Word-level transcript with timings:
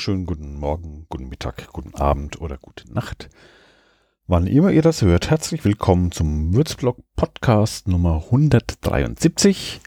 wunderschönen 0.00 0.24
guten 0.24 0.54
Morgen, 0.54 1.04
guten 1.10 1.28
Mittag, 1.28 1.70
guten 1.74 1.94
Abend 1.94 2.40
oder 2.40 2.56
gute 2.56 2.90
Nacht. 2.90 3.28
Wann 4.26 4.46
immer 4.46 4.70
ihr 4.70 4.80
das 4.80 5.02
hört, 5.02 5.28
herzlich 5.28 5.62
willkommen 5.62 6.10
zum 6.10 6.54
Würzblog 6.54 6.96
Podcast 7.16 7.86
Nummer 7.86 8.22
173. 8.24 9.82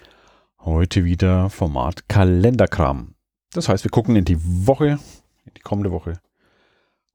Heute 0.59 1.03
wieder 1.03 1.49
Format 1.49 2.09
Kalenderkram. 2.09 3.15
Das 3.53 3.69
heißt, 3.69 3.85
wir 3.85 3.89
gucken 3.89 4.15
in 4.15 4.23
die 4.23 4.37
Woche, 4.39 4.99
in 5.45 5.53
die 5.57 5.61
kommende 5.61 5.91
Woche, 5.91 6.19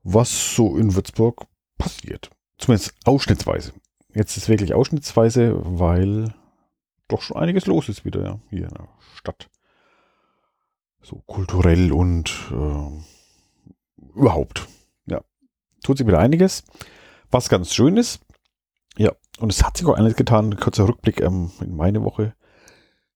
was 0.02 0.56
so 0.56 0.76
in 0.76 0.96
Würzburg 0.96 1.46
passiert. 1.78 2.30
Zumindest 2.56 2.94
ausschnittsweise. 3.04 3.74
Jetzt 4.12 4.36
ist 4.36 4.48
wirklich 4.48 4.74
ausschnittsweise, 4.74 5.54
weil 5.62 6.34
doch 7.06 7.22
schon 7.22 7.36
einiges 7.36 7.66
los 7.66 7.88
ist 7.88 8.04
wieder 8.04 8.24
ja, 8.24 8.40
hier 8.50 8.64
in 8.64 8.74
der 8.74 8.88
Stadt 9.14 9.48
so 11.02 11.22
kulturell 11.26 11.92
und 11.92 12.30
äh, 12.50 14.14
überhaupt. 14.14 14.66
Ja, 15.06 15.20
tut 15.82 15.98
sich 15.98 16.06
wieder 16.06 16.18
einiges, 16.18 16.64
was 17.30 17.48
ganz 17.48 17.74
schön 17.74 17.96
ist. 17.96 18.20
Ja, 18.96 19.12
und 19.38 19.52
es 19.52 19.62
hat 19.62 19.76
sich 19.76 19.86
auch 19.86 19.94
eines 19.94 20.16
getan, 20.16 20.56
kurzer 20.56 20.88
Rückblick 20.88 21.20
ähm, 21.20 21.50
in 21.60 21.76
meine 21.76 22.02
Woche. 22.02 22.34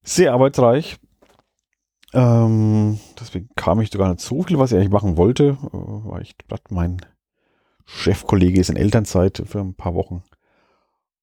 Sehr 0.02 0.32
arbeitsreich. 0.32 0.98
Ähm, 2.12 3.00
deswegen 3.18 3.48
kam 3.56 3.80
ich 3.80 3.90
sogar 3.90 4.10
nicht 4.10 4.20
so 4.20 4.42
viel, 4.42 4.58
was 4.58 4.70
ich 4.70 4.78
eigentlich 4.78 4.92
machen 4.92 5.16
wollte. 5.16 5.56
Äh, 5.72 5.72
war 5.72 6.20
ich 6.20 6.36
platt. 6.36 6.70
Mein 6.70 6.98
Chefkollege 7.84 8.60
ist 8.60 8.70
in 8.70 8.76
Elternzeit 8.76 9.42
für 9.46 9.60
ein 9.60 9.74
paar 9.74 9.94
Wochen. 9.94 10.22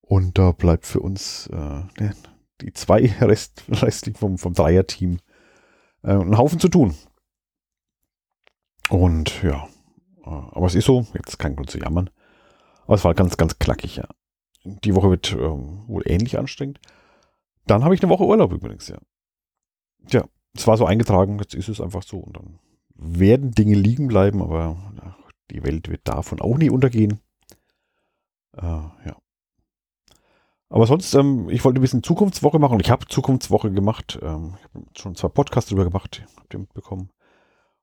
Und 0.01 0.37
da 0.37 0.51
bleibt 0.51 0.85
für 0.85 0.99
uns 0.99 1.47
äh, 1.47 2.09
die 2.61 2.73
zwei 2.73 3.05
Rest, 3.21 3.63
restlich 3.69 4.17
vom, 4.17 4.37
vom 4.37 4.53
Dreierteam 4.53 5.19
äh, 6.03 6.11
einen 6.11 6.37
Haufen 6.37 6.59
zu 6.59 6.69
tun. 6.69 6.95
Und 8.89 9.43
ja, 9.43 9.67
äh, 10.23 10.29
aber 10.29 10.67
es 10.67 10.75
ist 10.75 10.85
so, 10.85 11.05
jetzt 11.13 11.39
kein 11.39 11.55
Grund 11.55 11.69
zu 11.69 11.79
jammern. 11.79 12.09
Aber 12.85 12.95
es 12.95 13.03
war 13.03 13.13
ganz, 13.13 13.37
ganz 13.37 13.59
knackig, 13.59 13.97
ja. 13.97 14.07
Die 14.63 14.95
Woche 14.95 15.09
wird 15.09 15.31
ähm, 15.33 15.83
wohl 15.87 16.03
ähnlich 16.05 16.37
anstrengend. 16.37 16.79
Dann 17.65 17.83
habe 17.83 17.93
ich 17.93 18.01
eine 18.01 18.09
Woche 18.09 18.25
Urlaub 18.25 18.51
übrigens, 18.51 18.87
ja. 18.87 18.97
Tja, 20.07 20.25
es 20.55 20.65
war 20.65 20.77
so 20.77 20.85
eingetragen, 20.85 21.37
jetzt 21.39 21.53
ist 21.53 21.69
es 21.69 21.81
einfach 21.81 22.03
so. 22.03 22.17
Und 22.17 22.35
dann 22.35 22.59
werden 22.95 23.51
Dinge 23.51 23.75
liegen 23.75 24.07
bleiben, 24.07 24.41
aber 24.41 24.75
ja, 24.97 25.15
die 25.51 25.63
Welt 25.63 25.89
wird 25.89 26.01
davon 26.07 26.41
auch 26.41 26.57
nie 26.57 26.69
untergehen. 26.69 27.19
Äh, 28.57 28.65
ja. 28.65 29.17
Aber 30.69 30.85
sonst, 30.85 31.13
ähm, 31.15 31.49
ich 31.49 31.65
wollte 31.65 31.79
ein 31.79 31.81
bisschen 31.81 32.03
Zukunftswoche 32.03 32.59
machen 32.59 32.73
und 32.73 32.81
ich 32.81 32.91
habe 32.91 33.07
Zukunftswoche 33.07 33.71
gemacht. 33.71 34.19
Ähm, 34.21 34.53
ich 34.57 34.63
habe 34.63 34.85
schon 34.95 35.15
zwei 35.15 35.27
Podcasts 35.27 35.69
drüber 35.69 35.83
gemacht, 35.83 36.23
habt 36.37 36.53
ihr 36.53 36.59
mitbekommen. 36.59 37.09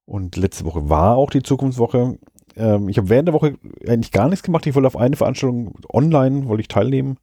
Und 0.04 0.36
letzte 0.36 0.64
Woche 0.64 0.88
war 0.88 1.16
auch 1.16 1.30
die 1.30 1.42
Zukunftswoche. 1.42 2.18
Ähm, 2.54 2.88
ich 2.88 2.96
habe 2.96 3.08
während 3.08 3.26
der 3.28 3.34
Woche 3.34 3.58
eigentlich 3.86 4.12
gar 4.12 4.28
nichts 4.28 4.44
gemacht. 4.44 4.66
Ich 4.66 4.74
wollte 4.76 4.86
auf 4.86 4.96
eine 4.96 5.16
Veranstaltung 5.16 5.74
online, 5.92 6.46
wollte 6.46 6.60
ich 6.60 6.68
teilnehmen. 6.68 7.18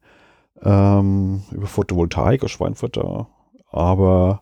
Ähm, 0.62 1.42
über 1.50 1.66
Photovoltaik 1.66 2.44
aus 2.44 2.50
Schweinfurt 2.50 2.98
da. 2.98 3.28
Aber 3.70 4.40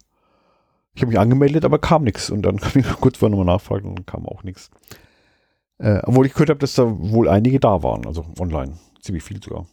ich 0.95 1.03
habe 1.03 1.11
mich 1.11 1.21
angemeldet, 1.21 1.65
aber 1.65 1.79
kam 1.79 2.03
nichts. 2.03 2.31
Und 2.31 2.43
dann 2.43 2.57
kam 2.61 2.81
ich 2.81 2.87
kurz 3.01 3.19
vorher 3.19 3.37
nochmal 3.37 3.55
nachfragen 3.55 3.91
und 3.91 4.09
kam 4.09 4.27
auch 4.27 4.43
nichts. 4.43 4.71
Äh, 5.79 6.01
obwohl 6.05 6.27
ich 6.27 6.33
gehört 6.33 6.51
habe, 6.51 6.61
dass 6.61 6.75
da 6.75 6.85
wohl 6.85 7.29
einige 7.29 7.61
da 7.61 7.85
waren, 7.85 8.07
also 8.07 8.25
online. 8.41 8.75
Ziemlich 9.01 9.23
viel 9.23 9.43
sogar. 9.43 9.67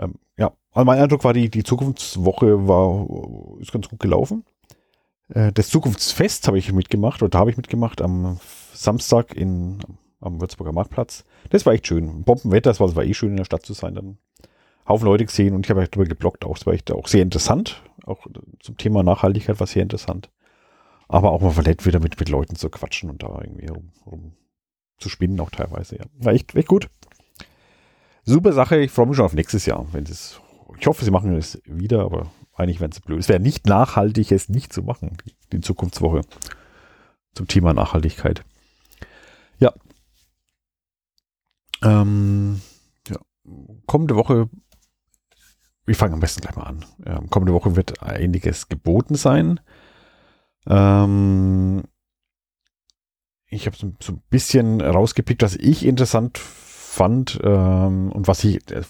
Ähm, 0.00 0.14
ja, 0.36 0.52
also 0.72 0.84
mein 0.84 0.98
Eindruck 0.98 1.24
war, 1.24 1.32
die, 1.32 1.50
die 1.50 1.62
Zukunftswoche 1.62 2.66
war, 2.66 3.60
ist 3.60 3.72
ganz 3.72 3.88
gut 3.88 4.00
gelaufen. 4.00 4.44
Äh, 5.28 5.52
das 5.52 5.68
Zukunftsfest 5.68 6.46
habe 6.48 6.58
ich 6.58 6.72
mitgemacht, 6.72 7.22
oder 7.22 7.30
da 7.30 7.38
habe 7.40 7.50
ich 7.50 7.56
mitgemacht 7.56 8.00
am 8.00 8.40
Samstag 8.72 9.34
in, 9.34 9.78
am 10.20 10.40
Würzburger 10.40 10.72
Marktplatz. 10.72 11.24
Das 11.50 11.66
war 11.66 11.72
echt 11.74 11.86
schön. 11.86 12.24
Bombenwetter, 12.24 12.70
es 12.70 12.80
war, 12.80 12.94
war 12.96 13.04
eh 13.04 13.14
schön 13.14 13.30
in 13.30 13.36
der 13.36 13.44
Stadt 13.44 13.64
zu 13.64 13.74
sein. 13.74 13.94
Dann 13.94 14.18
Haufen 14.88 15.06
Leute 15.06 15.24
gesehen 15.24 15.54
und 15.54 15.66
ich 15.66 15.70
habe 15.70 15.86
darüber 15.86 16.08
geblockt 16.08 16.44
auch. 16.44 16.56
Das 16.56 16.66
war 16.66 16.72
echt 16.72 16.90
auch 16.90 17.06
sehr 17.06 17.22
interessant. 17.22 17.82
Auch 18.06 18.26
zum 18.60 18.76
Thema 18.76 19.02
Nachhaltigkeit 19.02 19.60
war 19.60 19.66
sehr 19.66 19.82
interessant. 19.82 20.30
Aber 21.06 21.32
auch 21.32 21.40
mal 21.40 21.50
verletzt 21.50 21.86
wieder 21.86 22.00
mit, 22.00 22.18
mit 22.18 22.28
Leuten 22.28 22.56
zu 22.56 22.70
quatschen 22.70 23.10
und 23.10 23.22
da 23.22 23.40
irgendwie 23.40 23.66
rum, 23.66 23.92
rum 24.06 24.32
zu 24.98 25.08
spinnen 25.08 25.40
auch 25.40 25.50
teilweise. 25.50 25.96
Ja. 25.96 26.04
War 26.18 26.32
echt, 26.32 26.54
echt 26.54 26.68
gut. 26.68 26.88
Super 28.30 28.52
Sache. 28.52 28.78
Ich 28.78 28.92
freue 28.92 29.06
mich 29.06 29.16
schon 29.16 29.24
auf 29.24 29.34
nächstes 29.34 29.66
Jahr. 29.66 29.88
Wenn 29.92 30.04
es, 30.04 30.40
ich 30.78 30.86
hoffe, 30.86 31.04
sie 31.04 31.10
machen 31.10 31.36
es 31.36 31.60
wieder, 31.64 32.04
aber 32.04 32.30
eigentlich 32.54 32.78
wäre 32.78 32.90
es 32.90 33.00
blöd. 33.00 33.18
Es 33.18 33.28
wäre 33.28 33.40
nicht 33.40 33.66
nachhaltig, 33.66 34.30
es 34.30 34.48
nicht 34.48 34.72
zu 34.72 34.82
machen, 34.82 35.16
die 35.50 35.60
Zukunftswoche 35.60 36.20
zum 37.34 37.48
Thema 37.48 37.74
Nachhaltigkeit. 37.74 38.44
Ja. 39.58 39.74
Ähm, 41.82 42.60
ja. 43.08 43.16
Kommende 43.86 44.14
Woche, 44.14 44.48
wir 45.84 45.94
fangen 45.96 46.14
am 46.14 46.20
besten 46.20 46.40
gleich 46.40 46.54
mal 46.54 46.66
an. 46.66 46.84
Ähm, 47.04 47.30
kommende 47.30 47.52
Woche 47.52 47.74
wird 47.74 48.00
einiges 48.00 48.68
geboten 48.68 49.16
sein. 49.16 49.58
Ähm, 50.68 51.82
ich 53.48 53.66
habe 53.66 53.76
so, 53.76 53.92
so, 54.00 54.12
ein 54.12 54.22
bisschen 54.30 54.80
rausgepickt, 54.80 55.42
was 55.42 55.56
ich 55.56 55.84
interessant 55.84 56.40
fand 56.90 57.38
ähm, 57.44 58.10
und 58.10 58.26
was 58.26 58.42
ich, 58.42 58.56
äh, 58.72 58.82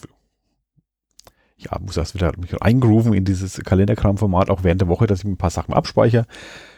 ja, 1.59 1.79
muss 1.81 1.99
erst 1.99 2.15
wieder 2.15 2.33
mich 2.39 2.61
eingrooven 2.61 3.13
in 3.13 3.27
dieses 3.27 3.59
Kalenderkram-Format, 3.63 4.49
auch 4.49 4.65
während 4.65 4.81
der 4.81 4.89
Woche, 4.89 5.07
dass 5.07 5.19
ich 5.19 5.27
ein 5.27 5.37
paar 5.37 5.51
Sachen 5.51 5.75
abspeichere. 5.75 6.27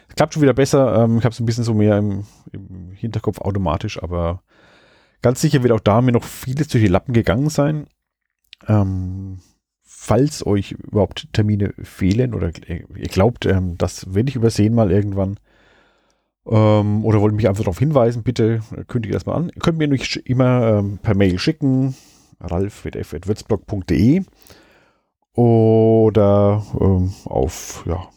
Es 0.09 0.15
klappt 0.15 0.33
schon 0.33 0.43
wieder 0.43 0.53
besser. 0.53 1.01
Ähm, 1.01 1.17
ich 1.17 1.23
habe 1.23 1.31
es 1.31 1.39
ein 1.39 1.45
bisschen 1.45 1.63
so 1.63 1.73
mehr 1.73 1.97
im, 1.97 2.25
im, 2.51 2.91
Hinterkopf 2.91 3.39
automatisch, 3.39 4.03
aber 4.03 4.43
ganz 5.21 5.39
sicher 5.39 5.63
wird 5.63 5.71
auch 5.71 5.79
da 5.79 6.01
mir 6.01 6.11
noch 6.11 6.25
vieles 6.25 6.67
durch 6.67 6.83
die 6.83 6.89
Lappen 6.89 7.13
gegangen 7.13 7.49
sein. 7.49 7.87
Ähm, 8.67 9.39
falls 9.81 10.45
euch 10.45 10.73
überhaupt 10.73 11.29
Termine 11.31 11.73
fehlen 11.81 12.33
oder 12.33 12.51
ihr 12.67 13.07
glaubt, 13.07 13.45
ähm, 13.45 13.77
das 13.77 14.13
werde 14.13 14.27
ich 14.27 14.35
übersehen 14.35 14.75
mal 14.75 14.91
irgendwann, 14.91 15.39
ähm, 16.45 17.05
oder 17.05 17.21
wollt 17.21 17.35
mich 17.35 17.47
einfach 17.47 17.63
darauf 17.63 17.79
hinweisen, 17.79 18.23
bitte 18.23 18.61
kündigt 18.87 19.15
das 19.15 19.25
mal 19.25 19.35
an. 19.35 19.51
Ihr 19.53 19.61
könnt 19.61 19.77
mir 19.77 19.87
nicht 19.87 20.17
immer 20.17 20.79
ähm, 20.79 20.99
per 21.01 21.15
Mail 21.15 21.39
schicken, 21.39 21.95
ralf.f.würzblog.de 22.39 24.23
oder 25.35 26.63
ähm, 26.79 27.13
auf 27.25 27.83
ja, 27.87 28.07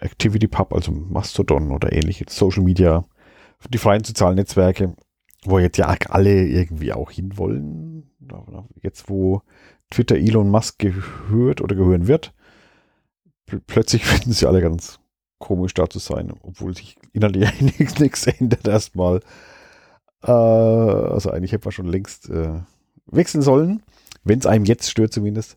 ActivityPub, 0.00 0.72
also 0.72 0.92
Mastodon 0.92 1.70
oder 1.70 1.92
ähnliche 1.92 2.26
Social 2.28 2.62
Media, 2.62 3.04
die 3.68 3.78
freien 3.78 4.04
sozialen 4.04 4.36
Netzwerke, 4.36 4.94
wo 5.44 5.58
jetzt 5.58 5.78
ja 5.78 5.94
alle 6.08 6.46
irgendwie 6.46 6.92
auch 6.92 7.10
hinwollen. 7.10 8.10
Jetzt, 8.82 9.08
wo 9.08 9.42
Twitter 9.90 10.16
Elon 10.16 10.50
Musk 10.50 10.78
gehört 10.78 11.60
oder 11.60 11.76
gehören 11.76 12.08
wird, 12.08 12.34
plötzlich 13.66 14.04
finden 14.06 14.32
sie 14.32 14.46
alle 14.46 14.60
ganz 14.60 14.98
komisch 15.38 15.74
da 15.74 15.88
zu 15.88 15.98
sein, 15.98 16.32
obwohl 16.42 16.74
sich 16.74 16.96
innerlich 17.14 17.60
nichts, 17.78 17.98
nichts 17.98 18.26
ändert 18.26 18.68
erstmal. 18.68 19.20
Äh, 20.22 20.30
also 20.30 21.30
eigentlich 21.30 21.52
hätte 21.52 21.66
man 21.66 21.72
schon 21.72 21.86
längst 21.86 22.28
äh, 22.28 22.60
wechseln 23.06 23.42
sollen, 23.42 23.82
wenn 24.24 24.38
es 24.38 24.46
einem 24.46 24.64
jetzt 24.64 24.90
stört 24.90 25.12
zumindest. 25.12 25.56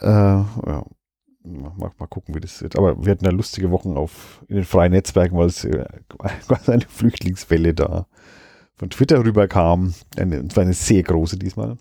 Äh, 0.00 0.06
ja, 0.06 0.84
mal, 1.42 1.90
mal 1.98 2.06
gucken, 2.08 2.34
wie 2.34 2.40
das 2.40 2.62
wird. 2.62 2.76
Aber 2.76 3.04
wir 3.04 3.10
hatten 3.10 3.24
ja 3.24 3.30
lustige 3.30 3.70
Wochen 3.70 3.96
auf 3.96 4.44
in 4.48 4.56
den 4.56 4.64
freien 4.64 4.92
Netzwerken, 4.92 5.36
weil 5.36 5.48
es 5.48 5.64
äh, 5.64 5.86
eine 6.66 6.86
Flüchtlingswelle 6.88 7.74
da 7.74 8.06
von 8.76 8.90
Twitter 8.90 9.24
rüberkam. 9.24 9.94
Eine, 10.16 10.36
es 10.36 10.56
war 10.56 10.62
eine 10.62 10.74
sehr 10.74 11.02
große 11.02 11.38
diesmal. 11.38 11.76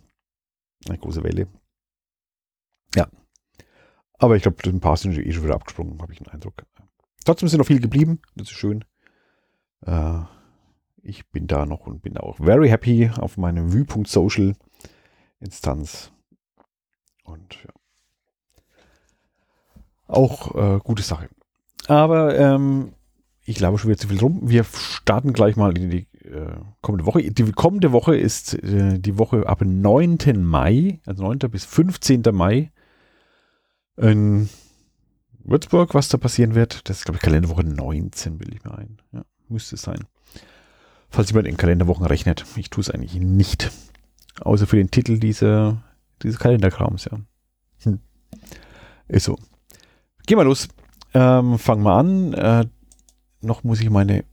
Eine 0.88 0.98
große 0.98 1.24
Welle. 1.24 1.48
Ja. 2.96 3.08
Aber 4.18 4.36
ich 4.36 4.44
glaube, 4.44 4.58
ein 4.70 4.80
paar 4.80 4.96
sind 4.96 5.18
eh 5.18 5.32
schon 5.32 5.44
wieder 5.44 5.56
abgesprungen, 5.56 6.02
habe 6.02 6.14
ich 6.14 6.20
den 6.20 6.30
Eindruck. 6.30 6.66
Trotzdem 7.26 7.50
sind 7.50 7.58
noch 7.58 7.68
viele 7.68 7.82
geblieben. 7.82 8.22
Das 8.36 8.50
ist 8.50 8.58
schön. 8.58 8.86
Äh, 9.86 10.22
ich 11.02 11.30
bin 11.30 11.48
da 11.48 11.66
noch 11.66 11.88
und 11.88 12.02
bin 12.02 12.18
auch 12.18 12.38
very 12.38 12.70
happy 12.70 13.12
auf 13.20 13.38
meine 13.38 13.74
Vue.social 13.74 14.56
Instanz. 15.40 16.12
Und 17.24 17.56
ja. 17.64 17.70
Auch 20.08 20.56
äh, 20.56 20.80
gute 20.80 21.04
Sache. 21.04 21.30
Aber 21.88 22.38
ähm, 22.38 22.94
ich 23.44 23.56
glaube 23.56 23.78
schon 23.78 23.90
wieder 23.90 24.00
zu 24.00 24.08
viel 24.08 24.20
rum. 24.20 24.42
Wir 24.44 24.64
starten 24.64 25.34
gleich 25.34 25.56
mal 25.56 25.78
in 25.78 25.90
die 25.90 26.08
äh, 26.26 26.56
kommende 26.82 27.06
Woche. 27.06 27.32
Die 27.32 27.52
kommende 27.52 27.92
Woche 27.92 28.16
ist 28.16 28.56
äh, 28.64 29.00
die 29.00 29.18
Woche 29.18 29.48
ab 29.48 29.62
9. 29.62 30.18
Mai, 30.44 31.00
also 31.06 31.24
9. 31.24 31.40
bis 31.52 31.66
15. 31.66 32.24
Mai. 32.32 32.72
In 33.98 34.50
Würzburg, 35.44 35.94
was 35.94 36.10
da 36.10 36.18
passieren 36.18 36.56
wird. 36.56 36.90
Das 36.90 36.98
ist, 36.98 37.06
glaube 37.06 37.18
ich, 37.18 37.22
Kalenderwoche 37.22 37.64
19, 37.64 38.40
will 38.40 38.54
ich 38.54 38.64
mir 38.64 38.78
ein. 38.78 38.98
Ja, 39.14 39.24
müsste 39.50 39.78
sein. 39.78 40.06
Falls 41.10 41.30
jemand 41.30 41.48
in 41.48 41.58
Kalenderwochen 41.58 42.06
rechnet. 42.06 42.46
Ich 42.56 42.70
tue 42.70 42.82
es 42.82 42.90
eigentlich 42.90 43.16
nicht. 43.16 43.72
Außer 44.42 44.68
für 44.68 44.78
den 44.78 44.92
Titel 44.92 45.18
dieser, 45.18 45.82
dieses 46.22 46.40
Kalenderkrams, 46.40 47.06
ja. 47.06 47.20
Hm. 47.84 48.00
Ist 49.08 49.26
so. 49.26 49.38
Gehen 50.26 50.38
wir 50.38 50.44
los. 50.44 50.68
Ähm, 51.14 51.58
fangen 51.58 51.84
wir 51.84 51.94
an. 51.94 52.34
Äh, 52.34 52.66
noch 53.42 53.64
muss 53.64 53.80
ich 53.80 53.90
meine 53.90 54.26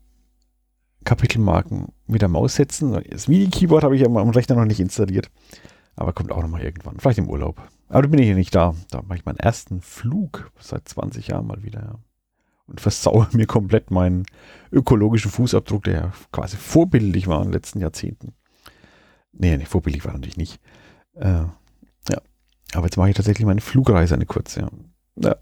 Kapitelmarken 1.05 1.89
mit 2.07 2.23
der 2.23 2.29
Maus 2.29 2.57
setzen. 2.57 3.01
Das 3.11 3.29
Mini-Keyboard 3.29 3.85
habe 3.85 3.97
ich 3.97 4.05
am 4.05 4.17
Rechner 4.31 4.57
noch 4.57 4.65
nicht 4.65 4.81
installiert. 4.81 5.31
Aber 5.95 6.13
kommt 6.13 6.33
auch 6.33 6.43
nochmal 6.43 6.63
irgendwann. 6.63 6.99
Vielleicht 6.99 7.19
im 7.19 7.29
Urlaub. 7.29 7.61
Aber 7.89 8.03
da 8.03 8.09
bin 8.09 8.21
ich 8.21 8.29
ja 8.29 8.35
nicht 8.35 8.55
da. 8.55 8.75
Da 8.91 9.03
mache 9.03 9.19
ich 9.19 9.25
meinen 9.25 9.39
ersten 9.39 9.83
Flug 9.83 10.51
seit 10.59 10.89
20 10.89 11.29
Jahren 11.29 11.47
mal 11.47 11.63
wieder. 11.63 11.81
Ja. 11.81 11.99
Und 12.73 12.81
versaue 12.81 13.29
mir 13.33 13.47
komplett 13.47 13.91
meinen 13.91 14.25
ökologischen 14.73 15.31
Fußabdruck, 15.31 15.85
der 15.85 15.95
ja 15.95 16.13
quasi 16.33 16.57
vorbildlich 16.57 17.27
war 17.27 17.39
in 17.41 17.49
den 17.49 17.53
letzten 17.53 17.81
Jahrzehnten. 17.81 18.33
Nee, 19.33 19.59
nicht 19.59 19.69
vorbildlich 19.69 20.07
war 20.07 20.15
natürlich 20.15 20.39
nicht. 20.39 20.59
Äh, 21.15 21.45
ja. 22.09 22.23
Aber 22.73 22.87
jetzt 22.87 22.97
mache 22.97 23.11
ich 23.11 23.17
tatsächlich 23.17 23.47
meine 23.47 23.61
Flugreise, 23.61 24.15
eine 24.15 24.25
kurze. 24.25 24.61
Ja. 24.61 24.71
ja. 25.17 25.37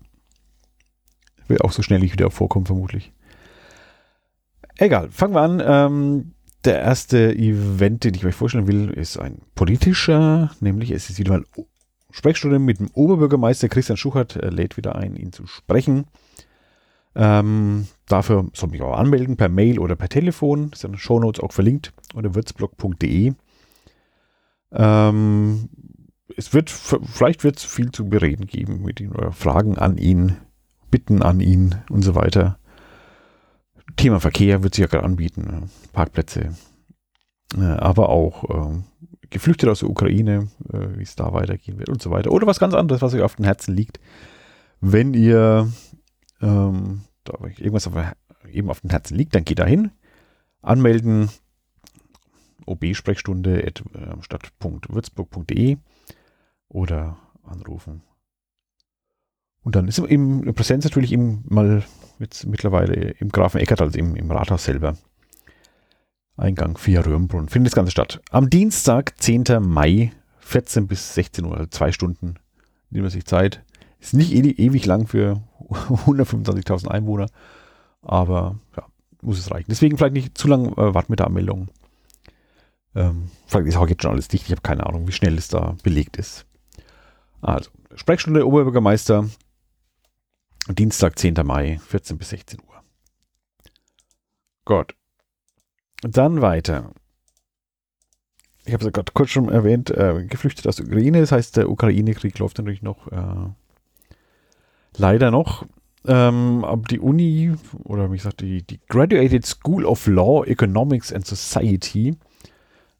Will 1.47 1.59
auch 1.59 1.71
so 1.71 1.83
schnell 1.83 2.01
nicht 2.01 2.13
wieder 2.13 2.33
vorkommen, 2.33 2.67
vermutlich. 2.67 3.13
Egal, 4.77 5.09
fangen 5.13 5.35
wir 5.35 5.43
an. 5.43 5.63
Ähm, 5.65 6.33
der 6.65 6.81
erste 6.81 7.33
Event, 7.33 8.03
den 8.03 8.15
ich 8.15 8.27
euch 8.27 8.35
vorstellen 8.35 8.67
will, 8.67 8.91
ist 8.91 9.19
ein 9.19 9.41
politischer, 9.55 10.51
nämlich 10.59 10.91
es 10.91 11.11
ist 11.11 11.21
wieder 11.21 11.35
mal 11.35 11.45
Sprechstunde 12.11 12.59
mit 12.59 12.81
dem 12.81 12.91
Oberbürgermeister 12.93 13.69
Christian 13.69 13.97
Schuchert, 13.97 14.35
er 14.35 14.51
lädt 14.51 14.77
wieder 14.77 14.97
ein, 14.97 15.15
ihn 15.15 15.33
zu 15.33 15.47
sprechen. 15.47 16.07
Ähm, 17.15 17.87
dafür 18.07 18.47
soll 18.55 18.71
mich 18.71 18.83
auch 18.83 18.97
anmelden, 18.97 19.37
per 19.37 19.49
Mail 19.49 19.79
oder 19.79 19.97
per 19.97 20.09
Telefon. 20.09 20.71
Ist 20.73 20.85
in 20.85 20.93
den 20.93 20.99
Shownotes 20.99 21.43
auch 21.43 21.53
verlinkt 21.53 21.93
unter 22.15 22.35
würzblog.de. 22.35 23.35
Ähm, 24.73 25.69
es 26.37 26.55
wird, 26.55 26.71
vielleicht 26.71 27.45
wird 27.45 27.59
es 27.59 27.65
viel 27.65 27.91
zu 27.91 28.09
bereden 28.09 28.47
geben 28.47 28.83
mit 28.83 29.01
ihn 29.01 29.13
oder 29.13 29.33
Fragen 29.33 29.77
an 29.79 29.99
ihn, 29.99 30.37
Bitten 30.91 31.23
an 31.23 31.41
ihn 31.41 31.77
und 31.89 32.03
so 32.03 32.15
weiter. 32.15 32.59
Thema 33.97 34.21
Verkehr 34.21 34.63
wird 34.63 34.75
sich 34.75 34.83
ja 34.83 34.89
gerade 34.89 35.05
anbieten? 35.05 35.71
Parkplätze, 35.93 36.55
äh, 37.57 37.63
aber 37.63 38.09
auch 38.09 38.45
äh, 38.45 38.83
Geflüchtete 39.31 39.71
aus 39.71 39.81
der 39.81 39.91
Ukraine, 39.91 40.49
äh, 40.73 40.97
wie 40.97 41.03
es 41.03 41.17
da 41.17 41.33
weitergehen 41.33 41.79
wird 41.79 41.89
und 41.89 42.01
so 42.01 42.11
weiter. 42.11 42.33
Oder 42.33 42.47
was 42.47 42.61
ganz 42.61 42.75
anderes, 42.75 43.03
was 43.03 43.15
euch 43.15 43.23
auf 43.23 43.37
dem 43.37 43.45
Herzen 43.45 43.75
liegt. 43.75 44.01
Wenn 44.81 45.15
ihr 45.15 45.71
ähm, 46.41 47.03
da 47.25 47.35
irgendwas 47.43 47.87
auf, 47.87 47.95
eben 48.51 48.71
auf 48.71 48.81
dem 48.81 48.91
Herzen 48.91 49.17
liegt, 49.17 49.35
dann 49.35 49.45
geht 49.45 49.59
da 49.59 49.67
hin, 49.67 49.91
anmelden, 50.63 51.31
ob-sprechstunde 52.67 53.63
äh, 53.63 53.73
stadt.würzburg.de 54.21 55.77
oder 56.69 57.19
anrufen. 57.43 58.03
Und 59.63 59.77
dann 59.77 59.89
ist 59.89 59.99
im 59.99 60.55
Präsenz 60.55 60.85
natürlich 60.85 61.13
eben 61.13 61.45
mal 61.49 61.85
jetzt 62.19 62.47
mittlerweile 62.47 63.11
im 63.19 63.29
Grafen 63.31 63.61
Eckert, 63.61 63.83
also 63.83 63.99
im, 63.99 64.17
im 64.17 64.31
Rathaus 64.31 64.65
selber. 64.65 64.97
Eingang 66.37 66.79
4 66.79 67.05
Röhrenbrunn. 67.05 67.49
Findet 67.49 67.73
das 67.73 67.77
Ganze 67.77 67.91
statt. 67.91 68.23
Am 68.31 68.49
Dienstag, 68.49 69.21
10. 69.21 69.45
Mai, 69.61 70.13
14 70.39 70.87
bis 70.87 71.15
16 71.15 71.45
Uhr, 71.45 71.57
also 71.57 71.67
zwei 71.67 71.93
Stunden. 71.93 72.37
Nehmen 72.89 73.05
wir 73.05 73.11
sich 73.11 73.27
Zeit. 73.27 73.63
Ist 73.99 74.15
nicht 74.15 74.33
e 74.33 74.39
ewig 74.39 74.87
lang 74.87 75.07
für 75.07 75.43
125.000 75.71 76.89
Einwohner, 76.89 77.27
aber 78.03 78.59
ja, 78.77 78.87
muss 79.23 79.39
es 79.39 79.51
reichen. 79.51 79.67
Deswegen 79.69 79.97
vielleicht 79.97 80.15
nicht 80.15 80.37
zu 80.37 80.49
lange 80.49 80.69
äh, 80.73 80.95
warten 80.95 81.13
mit 81.13 81.19
der 81.19 81.27
Anmeldung. 81.27 81.69
Ähm, 82.95 83.31
vielleicht 83.47 83.69
ist 83.69 83.77
auch 83.77 83.89
jetzt 83.89 84.03
schon 84.03 84.13
alles 84.13 84.29
dicht. 84.29 84.47
Ich 84.47 84.53
habe 84.53 84.63
keine 84.63 84.87
Ahnung, 84.87 85.07
wie 85.07 85.13
schnell 85.13 85.39
es 85.39 85.49
da 85.49 85.77
belegt 85.83 86.17
ist. 86.17 86.47
Also, 87.41 87.71
Sprechstunde 87.95 88.47
Oberbürgermeister, 88.47 89.29
Dienstag, 90.69 91.19
10. 91.19 91.35
Mai, 91.45 91.81
14 91.87 92.19
bis 92.19 92.31
16 92.31 92.61
Uhr. 92.61 92.83
Gut. 94.65 94.95
Dann 96.03 96.43
weiter. 96.43 96.93
Ich 98.65 98.73
habe 98.73 98.87
es 98.87 98.93
gerade 98.93 99.13
kurz 99.13 99.31
schon 99.31 99.49
erwähnt, 99.49 99.91
äh, 99.91 100.25
geflüchtet 100.27 100.67
aus 100.67 100.77
der 100.77 100.87
Ukraine. 100.87 101.21
Das 101.21 101.33
heißt, 101.33 101.57
der 101.57 101.71
Ukraine-Krieg 101.71 102.39
läuft 102.39 102.59
natürlich 102.59 102.83
noch 102.83 103.11
äh, 103.11 103.51
leider 104.97 105.31
noch. 105.31 105.65
Ähm, 106.07 106.65
die 106.91 107.01
Uni, 107.01 107.53
oder 107.85 108.11
wie 108.11 108.17
gesagt, 108.17 108.41
die, 108.41 108.63
die 108.63 108.81
Graduated 108.89 109.45
School 109.45 109.85
of 109.85 110.07
Law, 110.07 110.45
Economics 110.45 111.13
and 111.13 111.27
Society 111.27 112.17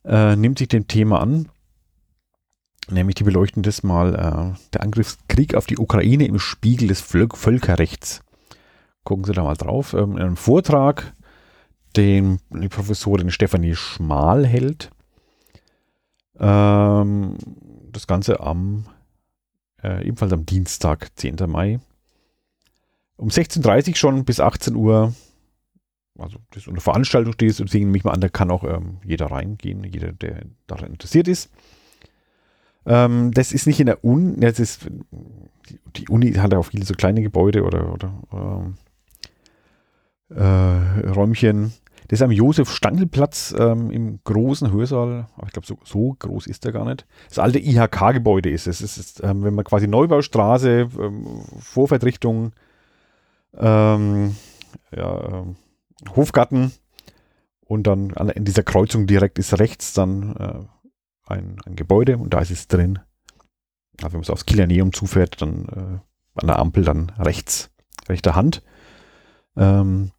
äh, 0.05 0.37
nimmt 0.37 0.59
sich 0.59 0.69
dem 0.69 0.87
Thema 0.87 1.21
an 1.21 1.49
Nämlich 2.91 3.15
die 3.15 3.25
beleuchten 3.25 3.63
das 3.63 3.83
mal 3.83 4.15
äh, 4.15 4.59
der 4.73 4.83
Angriffskrieg 4.83 5.55
auf 5.55 5.67
die 5.67 5.79
Ukraine 5.79 6.27
im 6.27 6.39
Spiegel 6.39 6.89
des 6.89 7.01
Völk 7.01 7.37
Völkerrechts. 7.37 8.23
Gucken 9.05 9.25
Sie 9.25 9.33
da 9.33 9.45
mal 9.45 9.57
drauf. 9.57 9.95
Ähm, 9.95 10.17
in 10.17 10.23
einem 10.23 10.37
Vortrag, 10.37 11.15
den 11.97 12.41
die 12.51 12.69
Professorin 12.69 13.31
Stefanie 13.31 13.75
Schmal 13.75 14.47
hält. 14.47 14.91
Ähm, 16.39 17.37
das 17.93 18.07
Ganze 18.07 18.41
am 18.41 18.87
äh, 19.83 20.05
ebenfalls 20.07 20.33
am 20.33 20.47
Dienstag, 20.47 21.11
10. 21.17 21.37
Mai. 21.47 21.81
Um 23.17 23.29
16.30 23.29 23.91
Uhr 23.91 23.97
schon 23.97 24.25
bis 24.25 24.41
18 24.41 24.75
Uhr. 24.75 25.15
Also 26.19 26.39
das 26.51 26.67
unter 26.67 26.81
Veranstaltung 26.81 27.33
steht, 27.33 27.59
deswegen 27.59 27.91
mich 27.91 28.05
mal 28.05 28.13
an, 28.13 28.21
da 28.21 28.29
kann 28.29 28.51
auch 28.51 28.65
ähm, 28.65 28.99
jeder 29.05 29.27
reingehen, 29.27 29.85
jeder, 29.85 30.13
der 30.13 30.43
daran 30.67 30.91
interessiert 30.91 31.29
ist. 31.29 31.51
Ähm, 32.87 33.31
das 33.33 33.53
ist 33.53 33.67
nicht 33.67 33.81
in 33.81 33.87
der 33.87 34.05
Uni, 34.05 34.41
das 34.41 34.59
ist, 34.59 34.87
die, 35.69 35.79
die, 35.97 36.09
Uni 36.09 36.33
hat 36.35 36.53
ja 36.53 36.59
auch 36.59 36.67
viele 36.67 36.85
so 36.85 36.95
kleine 36.95 37.23
Gebäude 37.23 37.63
oder, 37.63 37.93
oder 37.93 38.13
ähm, 38.33 38.77
äh, 40.37 41.09
Räumchen. 41.11 41.73
Das 42.11 42.19
ist 42.19 42.25
am 42.25 42.33
Josef-Stangl-Platz 42.33 43.55
ähm, 43.57 43.93
im 43.93 44.19
großen 44.25 44.73
Hörsaal. 44.73 45.29
Aber 45.37 45.47
ich 45.47 45.53
glaube, 45.53 45.69
so, 45.69 45.79
so, 45.85 46.17
groß 46.19 46.49
ist 46.49 46.65
der 46.65 46.73
gar 46.73 46.85
nicht. 46.85 47.07
Das 47.29 47.39
alte 47.39 47.61
IHK-Gebäude 47.61 48.51
ist 48.51 48.67
es. 48.67 48.81
Es 48.81 48.99
ist, 48.99 49.23
ähm, 49.23 49.45
wenn 49.45 49.55
man 49.55 49.65
quasi 49.65 49.87
Neubaustraße, 49.87 50.89
ähm, 50.99 51.45
Vorfahrtrichtung, 51.61 52.53
ähm, 53.57 54.35
ja, 54.91 55.25
ähm, 55.29 55.55
Hofgarten 56.17 56.73
und 57.65 57.87
dann 57.87 58.11
in 58.11 58.45
dieser 58.45 58.65
Kreuzung 58.65 59.07
direkt 59.07 59.39
ist 59.39 59.61
rechts 59.61 59.93
dann 59.93 60.35
äh, 60.35 61.33
ein, 61.33 61.61
ein 61.65 61.77
Gebäude 61.77 62.19
und 62.19 62.35
da 62.35 62.41
ist 62.41 62.51
es 62.51 62.67
drin. 62.67 62.99
Aber 64.01 64.15
wenn 64.15 64.19
man 64.19 64.25
so 64.25 64.33
aufs 64.33 64.47
Kilianeum 64.47 64.93
zufährt, 64.93 65.41
dann 65.41 65.69
äh, 65.69 66.41
an 66.41 66.47
der 66.49 66.59
Ampel 66.59 66.83
dann 66.83 67.13
rechts, 67.21 67.71
rechter 68.09 68.35
Hand, 68.35 68.65
ähm, 69.57 70.11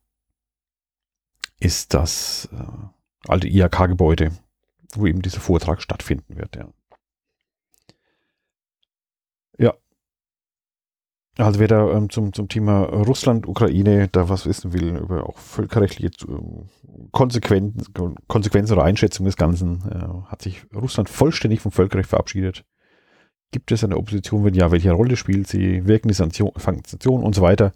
ist 1.61 1.93
das 1.93 2.49
äh, 2.51 3.29
alte 3.29 3.47
IHK-Gebäude, 3.47 4.31
wo 4.95 5.05
eben 5.05 5.21
dieser 5.21 5.39
Vortrag 5.39 5.81
stattfinden 5.81 6.35
wird. 6.35 6.55
Ja. 6.55 6.67
ja. 9.57 9.73
Also 11.37 11.59
wer 11.59 11.67
da 11.67 11.91
ähm, 11.91 12.09
zum, 12.09 12.33
zum 12.33 12.49
Thema 12.49 12.81
Russland, 12.81 13.47
Ukraine 13.47 14.09
da 14.11 14.27
was 14.27 14.47
wissen 14.47 14.73
will, 14.73 14.97
über 14.97 15.29
auch 15.29 15.37
völkerrechtliche 15.37 16.11
Konsequenzen, 17.11 17.93
Konsequenzen 18.27 18.73
oder 18.73 18.83
Einschätzung 18.83 19.27
des 19.27 19.37
Ganzen, 19.37 19.83
äh, 19.89 20.29
hat 20.29 20.41
sich 20.41 20.65
Russland 20.73 21.09
vollständig 21.09 21.61
vom 21.61 21.71
Völkerrecht 21.71 22.09
verabschiedet. 22.09 22.65
Gibt 23.51 23.71
es 23.71 23.83
eine 23.83 23.97
Opposition? 23.97 24.45
Wenn 24.45 24.55
ja, 24.55 24.71
welche 24.71 24.93
Rolle 24.93 25.15
spielt 25.15 25.47
sie? 25.47 25.85
Wirken 25.85 26.07
die 26.07 26.13
Sanktionen 26.15 27.23
und 27.23 27.35
so 27.35 27.41
weiter? 27.41 27.71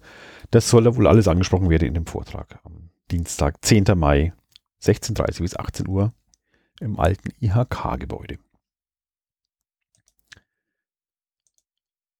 Das 0.50 0.68
soll 0.70 0.84
da 0.84 0.96
wohl 0.96 1.06
alles 1.06 1.28
angesprochen 1.28 1.70
werden 1.70 1.86
in 1.86 1.94
dem 1.94 2.06
Vortrag 2.06 2.58
am 2.64 2.85
Dienstag, 3.10 3.64
10. 3.64 3.84
Mai, 3.96 4.32
16.30 4.82 5.42
bis 5.42 5.56
18 5.56 5.88
Uhr 5.88 6.12
im 6.80 6.98
alten 6.98 7.30
IHK-Gebäude. 7.40 8.38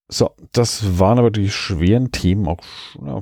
So, 0.08 0.30
das 0.52 1.00
waren 1.00 1.18
aber 1.18 1.32
die 1.32 1.50
schweren 1.50 2.12
Themen, 2.12 2.46
auch 2.46 2.62
ja, 3.04 3.20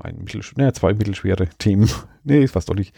ein 0.00 0.18
mittel, 0.18 0.42
ja, 0.58 0.72
zwei 0.72 0.92
mittelschwere 0.92 1.48
Themen. 1.58 1.88
nee, 2.24 2.48
fast 2.48 2.68
doch 2.68 2.74
nicht. 2.74 2.94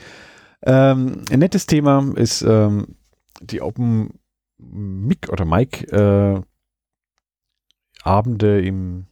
Ähm, 0.62 1.22
ein 1.30 1.38
nettes 1.40 1.66
Thema 1.66 2.12
ist 2.16 2.40
ähm, 2.42 2.96
die 3.42 3.60
Open 3.60 4.18
Mic 4.58 5.28
oder 5.28 5.44
Mike 5.44 5.86
äh, 5.92 6.40
Abende 8.02 8.62
im 8.62 9.06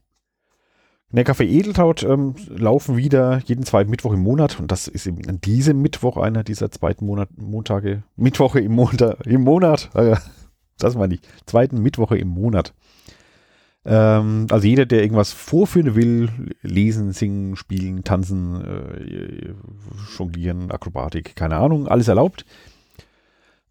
Neckarcafé 1.13 1.45
Edeltraut 1.45 2.03
ähm, 2.03 2.35
laufen 2.49 2.97
wieder 2.97 3.41
jeden 3.45 3.65
zweiten 3.65 3.91
Mittwoch 3.91 4.13
im 4.13 4.23
Monat 4.23 4.59
und 4.59 4.73
das 4.73 4.89
ist 4.89 5.07
eben 5.07 5.27
an 5.29 5.41
diesem 5.41 5.81
Mittwoch 5.81 6.17
einer 6.17 6.43
dieser 6.43 6.71
zweiten 6.71 7.07
Monat, 7.07 7.29
Montage, 7.37 8.03
Mittwoche 8.17 8.61
im 8.61 8.73
Monat, 8.73 9.25
im 9.27 9.43
Monat, 9.43 9.91
äh, 9.95 10.17
das 10.79 10.97
meine 10.97 11.15
ich, 11.15 11.21
zweiten 11.47 11.83
Mittwoche 11.83 12.19
im 12.19 12.29
Monat. 12.29 12.75
Ähm, 13.85 14.47
also 14.51 14.67
jeder, 14.67 14.87
der 14.87 15.03
irgendwas 15.03 15.33
vorführen 15.33 15.95
will, 15.95 16.31
lesen, 16.63 17.13
singen, 17.13 17.57
spielen, 17.57 18.03
tanzen, 18.03 18.65
äh, 18.65 19.55
jonglieren, 20.19 20.71
Akrobatik, 20.71 21.37
keine 21.37 21.57
Ahnung, 21.57 21.87
alles 21.87 22.09
erlaubt. 22.09 22.45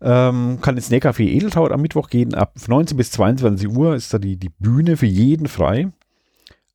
Ähm, 0.02 0.60
kann 0.62 0.76
ins 0.76 0.92
Neckarcafé 0.92 1.24
Edeltraut 1.24 1.72
am 1.72 1.82
Mittwoch 1.82 2.10
gehen. 2.10 2.36
Ab 2.36 2.56
19 2.68 2.98
bis 2.98 3.12
22 3.12 3.70
Uhr 3.70 3.96
ist 3.96 4.14
da 4.14 4.20
die, 4.20 4.38
die 4.38 4.50
Bühne 4.50 4.98
für 4.98 5.06
jeden 5.06 5.48
frei. 5.48 5.92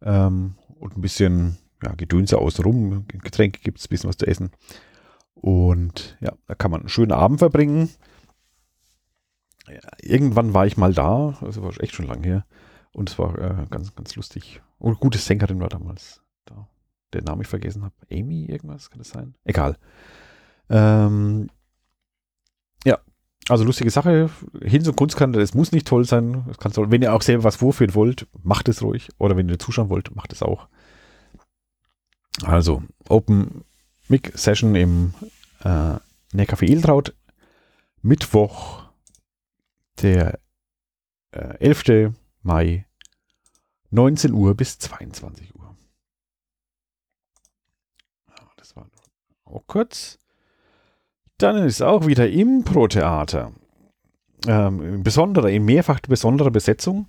Ähm, 0.02 0.54
und 0.78 0.96
ein 0.96 1.00
bisschen 1.00 1.58
ja, 1.82 1.94
Gedönse 1.94 2.38
außenrum. 2.38 3.06
Getränke 3.08 3.60
gibt 3.60 3.78
es, 3.78 3.86
ein 3.86 3.90
bisschen 3.90 4.08
was 4.08 4.16
zu 4.16 4.26
essen. 4.26 4.50
Und 5.34 6.16
ja, 6.20 6.32
da 6.46 6.54
kann 6.54 6.70
man 6.70 6.80
einen 6.80 6.88
schönen 6.88 7.12
Abend 7.12 7.38
verbringen. 7.38 7.90
Ja, 9.68 9.80
irgendwann 10.00 10.54
war 10.54 10.66
ich 10.66 10.76
mal 10.76 10.94
da, 10.94 11.36
also 11.40 11.62
war 11.62 11.78
echt 11.80 11.94
schon 11.94 12.06
lange 12.06 12.26
her. 12.26 12.46
Und 12.92 13.10
es 13.10 13.18
war 13.18 13.38
äh, 13.38 13.66
ganz, 13.70 13.94
ganz 13.94 14.16
lustig. 14.16 14.62
Und 14.78 14.92
eine 14.92 14.98
gute 14.98 15.18
Sängerin 15.18 15.60
war 15.60 15.68
damals 15.68 16.22
da. 16.46 16.68
Der 17.12 17.22
Name 17.22 17.42
ich 17.42 17.48
vergessen 17.48 17.84
habe. 17.84 17.94
Amy, 18.10 18.46
irgendwas 18.46 18.90
kann 18.90 18.98
das 18.98 19.10
sein? 19.10 19.34
Egal. 19.44 19.76
Ähm, 20.70 21.48
also 23.48 23.64
lustige 23.64 23.90
Sache. 23.90 24.30
Hinz 24.62 24.86
und 24.88 24.96
Kunstkante, 24.96 25.40
es 25.40 25.54
muss 25.54 25.72
nicht 25.72 25.86
toll 25.86 26.04
sein. 26.04 26.44
Soll, 26.70 26.90
wenn 26.90 27.02
ihr 27.02 27.14
auch 27.14 27.22
selber 27.22 27.44
was 27.44 27.56
vorführen 27.56 27.94
wollt, 27.94 28.26
macht 28.42 28.68
es 28.68 28.82
ruhig. 28.82 29.08
Oder 29.18 29.36
wenn 29.36 29.48
ihr 29.48 29.58
zuschauen 29.58 29.88
wollt, 29.88 30.14
macht 30.14 30.32
es 30.32 30.42
auch. 30.42 30.68
Also, 32.42 32.82
Open 33.08 33.64
Mic 34.08 34.32
Session 34.34 34.74
im 34.74 35.14
äh, 35.64 35.96
Neckarcafé 36.32 36.68
Iltraut. 36.68 37.14
Mittwoch, 38.02 38.84
der 40.00 40.38
äh, 41.32 41.58
11. 41.58 42.14
Mai, 42.42 42.86
19 43.90 44.32
Uhr 44.32 44.54
bis 44.54 44.78
22 44.78 45.54
Uhr. 45.54 45.76
Das 48.56 48.76
war 48.76 48.88
auch 49.44 49.66
kurz. 49.66 50.18
Dann 51.38 51.56
ist 51.58 51.82
auch 51.82 52.06
wieder 52.06 52.28
Impro-Theater. 52.28 53.52
Ähm, 54.46 55.02
besondere, 55.02 55.52
in 55.52 55.64
mehrfach 55.64 56.00
besonderer 56.00 56.50
Besetzung. 56.50 57.06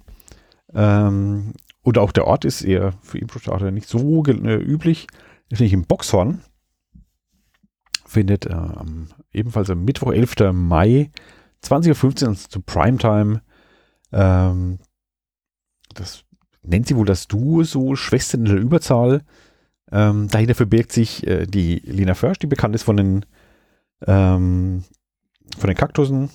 Ähm, 0.74 1.54
und 1.82 1.98
auch 1.98 2.12
der 2.12 2.28
Ort 2.28 2.46
ist 2.46 2.62
eher 2.62 2.94
für 3.02 3.18
Impro-Theater 3.18 3.72
nicht 3.72 3.88
so 3.88 4.24
äh, 4.26 4.56
üblich. 4.56 5.08
Ist 5.50 5.62
nicht 5.62 5.74
im 5.74 5.86
Boxhorn. 5.86 6.44
Findet 8.06 8.46
äh, 8.46 8.56
ebenfalls 9.34 9.70
am 9.72 9.84
Mittwoch, 9.84 10.14
11. 10.14 10.54
Mai, 10.54 11.10
20.15 11.64 12.28
Uhr 12.28 12.36
zu 12.36 12.62
Primetime. 12.62 13.42
Ähm, 14.12 14.78
das 15.96 16.24
nennt 16.62 16.88
sie 16.88 16.96
wohl 16.96 17.06
das 17.06 17.28
Duo 17.28 17.64
so, 17.64 17.96
Schwestern 17.96 18.46
in 18.46 18.54
der 18.54 18.62
Überzahl. 18.62 19.24
Ähm, 19.92 20.28
dahinter 20.28 20.54
verbirgt 20.54 20.92
sich 20.92 21.26
äh, 21.26 21.48
die 21.48 21.80
Lena 21.80 22.14
Försch, 22.14 22.38
die 22.38 22.48
bekannt 22.48 22.76
ist 22.76 22.84
von 22.84 22.98
den 22.98 23.26
ähm, 24.08 24.84
von 25.58 25.68
den 25.68 25.78
Kaktussen. 25.78 26.30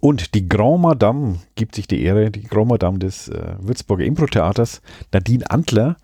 Und 0.00 0.34
die 0.34 0.48
Grand 0.48 0.82
Madame 0.82 1.40
gibt 1.54 1.74
sich 1.74 1.86
die 1.86 2.02
Ehre, 2.02 2.30
die 2.30 2.42
Grand 2.42 2.68
Madame 2.68 2.98
des 2.98 3.28
äh, 3.28 3.56
Würzburger 3.58 4.04
Impro-Theaters, 4.04 4.82
Nadine 5.12 5.50
Antler. 5.50 5.96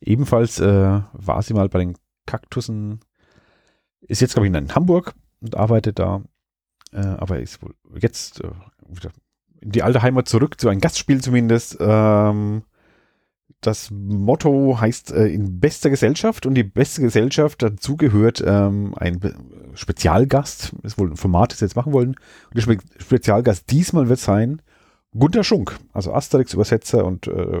Ebenfalls 0.00 0.58
äh, 0.60 1.00
war 1.12 1.42
sie 1.42 1.54
mal 1.54 1.68
bei 1.68 1.78
den 1.78 1.96
Kaktussen, 2.26 3.00
ist 4.00 4.20
jetzt, 4.20 4.34
glaube 4.34 4.48
ich, 4.48 4.54
in 4.54 4.74
Hamburg 4.74 5.14
und 5.40 5.56
arbeitet 5.56 5.98
da, 5.98 6.22
äh, 6.92 6.98
aber 6.98 7.40
ist 7.40 7.62
wohl 7.62 7.74
jetzt 7.98 8.42
äh, 8.42 8.50
wieder 8.88 9.10
in 9.60 9.70
die 9.70 9.82
alte 9.82 10.02
Heimat 10.02 10.28
zurück, 10.28 10.60
zu 10.60 10.68
einem 10.68 10.80
Gastspiel 10.80 11.22
zumindest. 11.22 11.76
Ähm, 11.80 12.62
das 13.66 13.90
Motto 13.90 14.80
heißt 14.80 15.12
äh, 15.12 15.26
in 15.26 15.58
bester 15.58 15.90
Gesellschaft 15.90 16.46
und 16.46 16.54
die 16.54 16.62
beste 16.62 17.02
Gesellschaft 17.02 17.62
dazu 17.62 17.96
gehört 17.96 18.42
ähm, 18.46 18.94
ein 18.96 19.20
Spezialgast, 19.74 20.72
das 20.82 20.92
ist 20.92 20.98
wohl 20.98 21.10
ein 21.10 21.16
Format, 21.16 21.52
das 21.52 21.60
wir 21.60 21.66
jetzt 21.66 21.76
machen 21.76 21.92
wollen. 21.92 22.10
Und 22.10 22.54
der 22.54 22.62
Spe 22.62 22.78
Spezialgast 22.98 23.70
diesmal 23.70 24.08
wird 24.08 24.20
sein 24.20 24.62
Gunter 25.18 25.44
Schunk, 25.44 25.78
also 25.92 26.12
Asterix-Übersetzer 26.12 27.04
und 27.04 27.26
äh, 27.26 27.60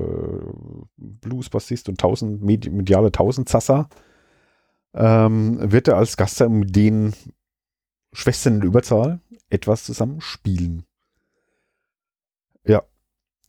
Blues-Bassist 0.96 1.88
und 1.88 1.98
tausend 2.00 2.42
mediale 2.42 3.10
Tausendsasser. 3.10 3.88
Ähm, 4.94 5.58
wird 5.72 5.88
er 5.88 5.96
als 5.96 6.16
Gast 6.16 6.40
mit 6.40 6.76
den 6.76 7.14
Schwestern 8.12 8.56
in 8.56 8.62
Überzahl 8.62 9.20
etwas 9.50 9.84
zusammen 9.84 10.20
spielen. 10.20 10.84
Ja, 12.64 12.82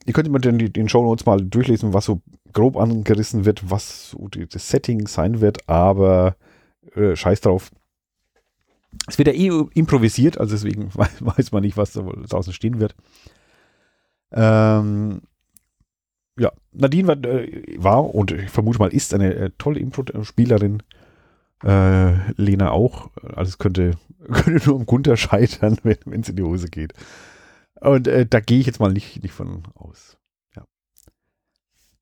Ihr 0.07 0.13
könnt 0.13 0.27
immer 0.27 0.39
den, 0.39 0.57
den 0.71 0.87
Show 0.87 1.03
Notes 1.03 1.25
mal 1.25 1.41
durchlesen, 1.41 1.93
was 1.93 2.05
so 2.05 2.21
grob 2.57 2.75
angerissen 2.75 3.45
wird, 3.45 3.69
was 3.69 4.15
das 4.49 4.69
Setting 4.69 5.05
sein 5.05 5.41
wird, 5.41 5.69
aber 5.69 6.35
äh, 6.95 7.15
scheiß 7.15 7.41
drauf. 7.41 7.69
Es 9.07 9.19
wird 9.19 9.27
ja 9.27 9.33
eh 9.35 9.51
improvisiert, 9.75 10.39
also 10.39 10.55
deswegen 10.55 10.89
weiß 10.95 11.51
man 11.51 11.61
nicht, 11.61 11.77
was 11.77 11.93
da 11.93 12.01
draußen 12.01 12.53
stehen 12.53 12.79
wird. 12.79 12.95
Ähm, 14.31 15.21
ja, 16.39 16.51
Nadine 16.71 17.07
war, 17.07 17.23
äh, 17.25 17.75
war, 17.77 18.15
und 18.15 18.31
ich 18.31 18.49
vermute 18.49 18.79
mal 18.79 18.91
ist 18.91 19.13
eine 19.13 19.35
äh, 19.35 19.51
tolle 19.59 19.79
Impro-Spielerin. 19.79 20.81
Äh, 21.63 22.31
Lena 22.41 22.71
auch. 22.71 23.11
Also 23.21 23.49
es 23.49 23.57
könnte, 23.59 23.91
könnte 24.31 24.65
nur 24.65 24.77
um 24.77 24.87
Gunther 24.87 25.15
scheitern, 25.15 25.77
wenn 25.83 26.21
es 26.21 26.29
in 26.29 26.35
die 26.35 26.43
Hose 26.43 26.69
geht. 26.69 26.93
Und 27.81 28.07
äh, 28.07 28.25
da 28.25 28.39
gehe 28.39 28.59
ich 28.59 28.65
jetzt 28.65 28.79
mal 28.79 28.91
nicht, 28.91 29.21
nicht 29.21 29.33
von 29.33 29.61
aus. 29.75 30.16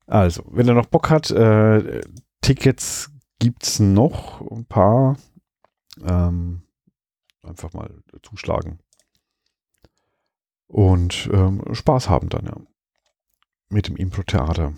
Also, 0.06 0.44
wenn 0.46 0.68
er 0.68 0.74
noch 0.74 0.86
Bock 0.86 1.10
hat, 1.10 1.30
äh, 1.30 2.00
Tickets 2.40 3.10
es 3.60 3.80
noch 3.80 4.40
ein 4.50 4.64
paar. 4.66 5.16
Ähm, 6.02 6.62
einfach 7.42 7.72
mal 7.72 8.02
zuschlagen. 8.22 8.78
Und 10.68 11.28
ähm, 11.32 11.62
Spaß 11.72 12.08
haben 12.08 12.28
dann, 12.28 12.46
ja. 12.46 12.56
Mit 13.68 13.88
dem 13.88 13.96
Impro-Theater. 13.96 14.74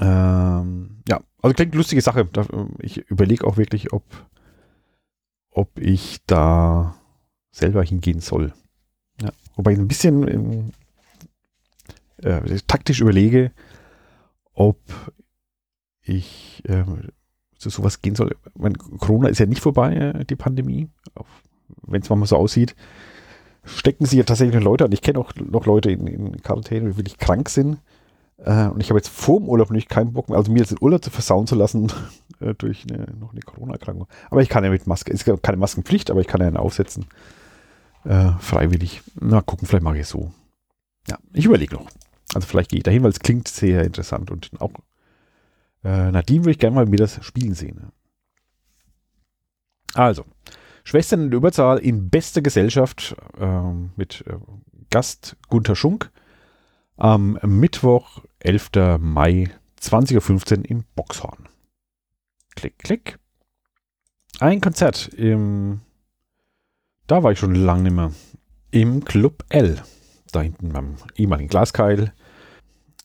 Ähm, 0.00 1.02
ja, 1.08 1.20
also 1.42 1.54
klingt 1.54 1.74
lustige 1.74 2.00
Sache. 2.00 2.28
Ich 2.80 2.98
überlege 3.10 3.46
auch 3.46 3.56
wirklich, 3.56 3.92
ob, 3.92 4.04
ob 5.50 5.78
ich 5.78 6.24
da 6.26 6.96
selber 7.50 7.82
hingehen 7.84 8.20
soll. 8.20 8.52
Ja, 9.20 9.32
wobei 9.54 9.72
ein 9.72 9.88
bisschen 9.88 10.72
äh, 12.22 12.40
taktisch 12.66 13.00
überlege, 13.00 13.52
ob 14.54 14.78
ich 16.02 16.62
äh, 16.66 16.84
zu 17.58 17.70
sowas 17.70 18.00
gehen 18.00 18.14
soll. 18.14 18.36
Meine, 18.54 18.74
Corona 18.76 19.28
ist 19.28 19.38
ja 19.38 19.46
nicht 19.46 19.62
vorbei, 19.62 19.94
äh, 19.94 20.24
die 20.24 20.36
Pandemie. 20.36 20.88
Wenn 21.82 22.02
es 22.02 22.08
mal 22.08 22.24
so 22.26 22.36
aussieht, 22.36 22.74
stecken 23.64 24.06
sie 24.06 24.18
ja 24.18 24.24
tatsächlich 24.24 24.62
Leute 24.62 24.84
an. 24.84 24.92
Ich 24.92 25.02
kenne 25.02 25.18
auch 25.18 25.32
noch 25.34 25.66
Leute 25.66 25.90
in, 25.90 26.06
in 26.06 26.42
Quarantäne, 26.42 26.90
die 26.90 26.96
wirklich 26.96 27.18
krank 27.18 27.48
sind. 27.48 27.78
Äh, 28.38 28.68
und 28.68 28.80
ich 28.80 28.90
habe 28.90 28.98
jetzt 28.98 29.08
vor 29.08 29.40
dem 29.40 29.48
Urlaub 29.48 29.70
nicht 29.70 29.88
keinen 29.88 30.12
Bock 30.12 30.28
mehr, 30.28 30.38
also 30.38 30.52
mir 30.52 30.60
jetzt 30.60 30.70
den 30.70 30.78
Urlaub 30.80 31.04
zu 31.04 31.10
versauen 31.10 31.46
zu 31.46 31.54
lassen 31.54 31.92
äh, 32.40 32.54
durch 32.54 32.86
eine, 32.88 33.06
noch 33.18 33.32
eine 33.32 33.40
Corona-Erkrankung. 33.40 34.08
Aber 34.30 34.42
ich 34.42 34.48
kann 34.48 34.64
ja 34.64 34.70
mit 34.70 34.86
Maske, 34.86 35.12
es 35.12 35.22
ist 35.22 35.42
keine 35.42 35.58
Maskenpflicht, 35.58 36.10
aber 36.10 36.20
ich 36.20 36.26
kann 36.26 36.40
ja 36.40 36.46
eine 36.46 36.60
aufsetzen. 36.60 37.06
Äh, 38.04 38.30
freiwillig. 38.38 39.02
Na, 39.20 39.40
gucken, 39.40 39.66
vielleicht 39.66 39.84
mache 39.84 39.96
ich 39.96 40.02
es 40.02 40.10
so. 40.10 40.32
Ja, 41.08 41.18
ich 41.32 41.46
überlege 41.46 41.74
noch. 41.74 41.86
Also 42.34 42.46
vielleicht 42.46 42.70
gehe 42.70 42.78
ich 42.78 42.84
dahin, 42.84 43.02
weil 43.02 43.10
es 43.10 43.20
klingt 43.20 43.48
sehr 43.48 43.84
interessant 43.84 44.30
und 44.30 44.50
auch 44.60 44.72
äh, 45.84 46.10
Nadine 46.10 46.44
würde 46.44 46.52
ich 46.52 46.58
gerne 46.58 46.74
mal 46.74 46.86
mir 46.86 46.96
das 46.96 47.24
spielen 47.24 47.54
sehen. 47.54 47.92
Also, 49.94 50.24
Schwestern 50.84 51.26
in 51.26 51.32
Überzahl 51.32 51.78
in 51.78 52.10
bester 52.10 52.42
Gesellschaft 52.42 53.16
äh, 53.38 53.72
mit 53.96 54.24
äh, 54.26 54.36
Gast 54.90 55.36
Gunther 55.48 55.76
Schunk 55.76 56.10
am 56.96 57.38
Mittwoch, 57.44 58.24
11. 58.40 58.70
Mai, 58.98 59.50
20.15 59.80 60.58
Uhr 60.58 60.64
im 60.70 60.84
Boxhorn. 60.96 61.48
Klick, 62.56 62.78
klick. 62.78 63.18
Ein 64.40 64.60
Konzert 64.60 65.08
im 65.14 65.80
da 67.08 67.22
war 67.22 67.32
ich 67.32 67.38
schon 67.38 67.54
lange 67.54 67.84
nicht 67.84 67.96
mehr. 67.96 68.12
Im 68.70 69.02
Club 69.02 69.42
L. 69.48 69.82
Da 70.30 70.42
hinten 70.42 70.68
beim 70.68 70.96
ehemaligen 71.16 71.48
Glaskeil. 71.48 72.12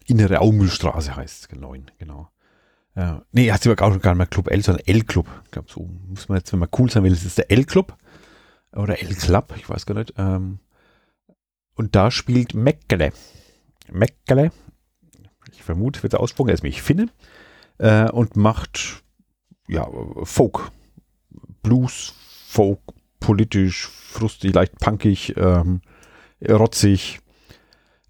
Innere 0.05 0.41
Aumühlstraße 0.41 1.15
heißt 1.15 1.41
es, 1.41 1.48
genau. 1.48 1.75
genau. 1.98 2.29
Äh, 2.95 3.15
nee, 3.31 3.51
hat 3.51 3.63
sogar 3.63 3.75
gar 3.75 3.89
nicht 3.89 4.17
mehr 4.17 4.27
Club 4.27 4.50
L, 4.50 4.62
sondern 4.62 4.86
L-Club. 4.86 5.27
Ich 5.45 5.51
glaube, 5.51 5.72
so 5.72 5.89
muss 6.07 6.29
man 6.29 6.38
jetzt, 6.38 6.51
wenn 6.51 6.60
man 6.60 6.69
cool 6.77 6.89
sein 6.89 7.03
will, 7.03 7.12
ist 7.12 7.25
es 7.25 7.36
der 7.36 7.51
L-Club. 7.51 7.95
Oder 8.75 9.01
L-Club, 9.01 9.53
ich 9.57 9.69
weiß 9.69 9.86
gar 9.86 9.95
nicht. 9.95 10.13
Ähm, 10.17 10.60
und 11.75 11.95
da 11.95 12.12
spielt 12.12 12.53
Meckele. 12.53 13.12
Meckele, 13.91 14.51
ich 15.51 15.63
vermute, 15.63 16.03
wird 16.03 16.13
der 16.13 16.19
Aussprung, 16.19 16.48
er 16.48 16.53
ist 16.53 16.63
mich 16.63 16.81
Finne. 16.81 17.10
Äh, 17.77 18.10
und 18.10 18.36
macht, 18.36 19.03
ja, 19.67 19.88
Folk. 20.24 20.72
Blues, 21.63 22.13
Folk, 22.48 22.79
politisch, 23.19 23.88
frustig, 23.88 24.53
leicht 24.53 24.77
punkig, 24.79 25.36
ähm, 25.38 25.81
rotzig. 26.48 27.19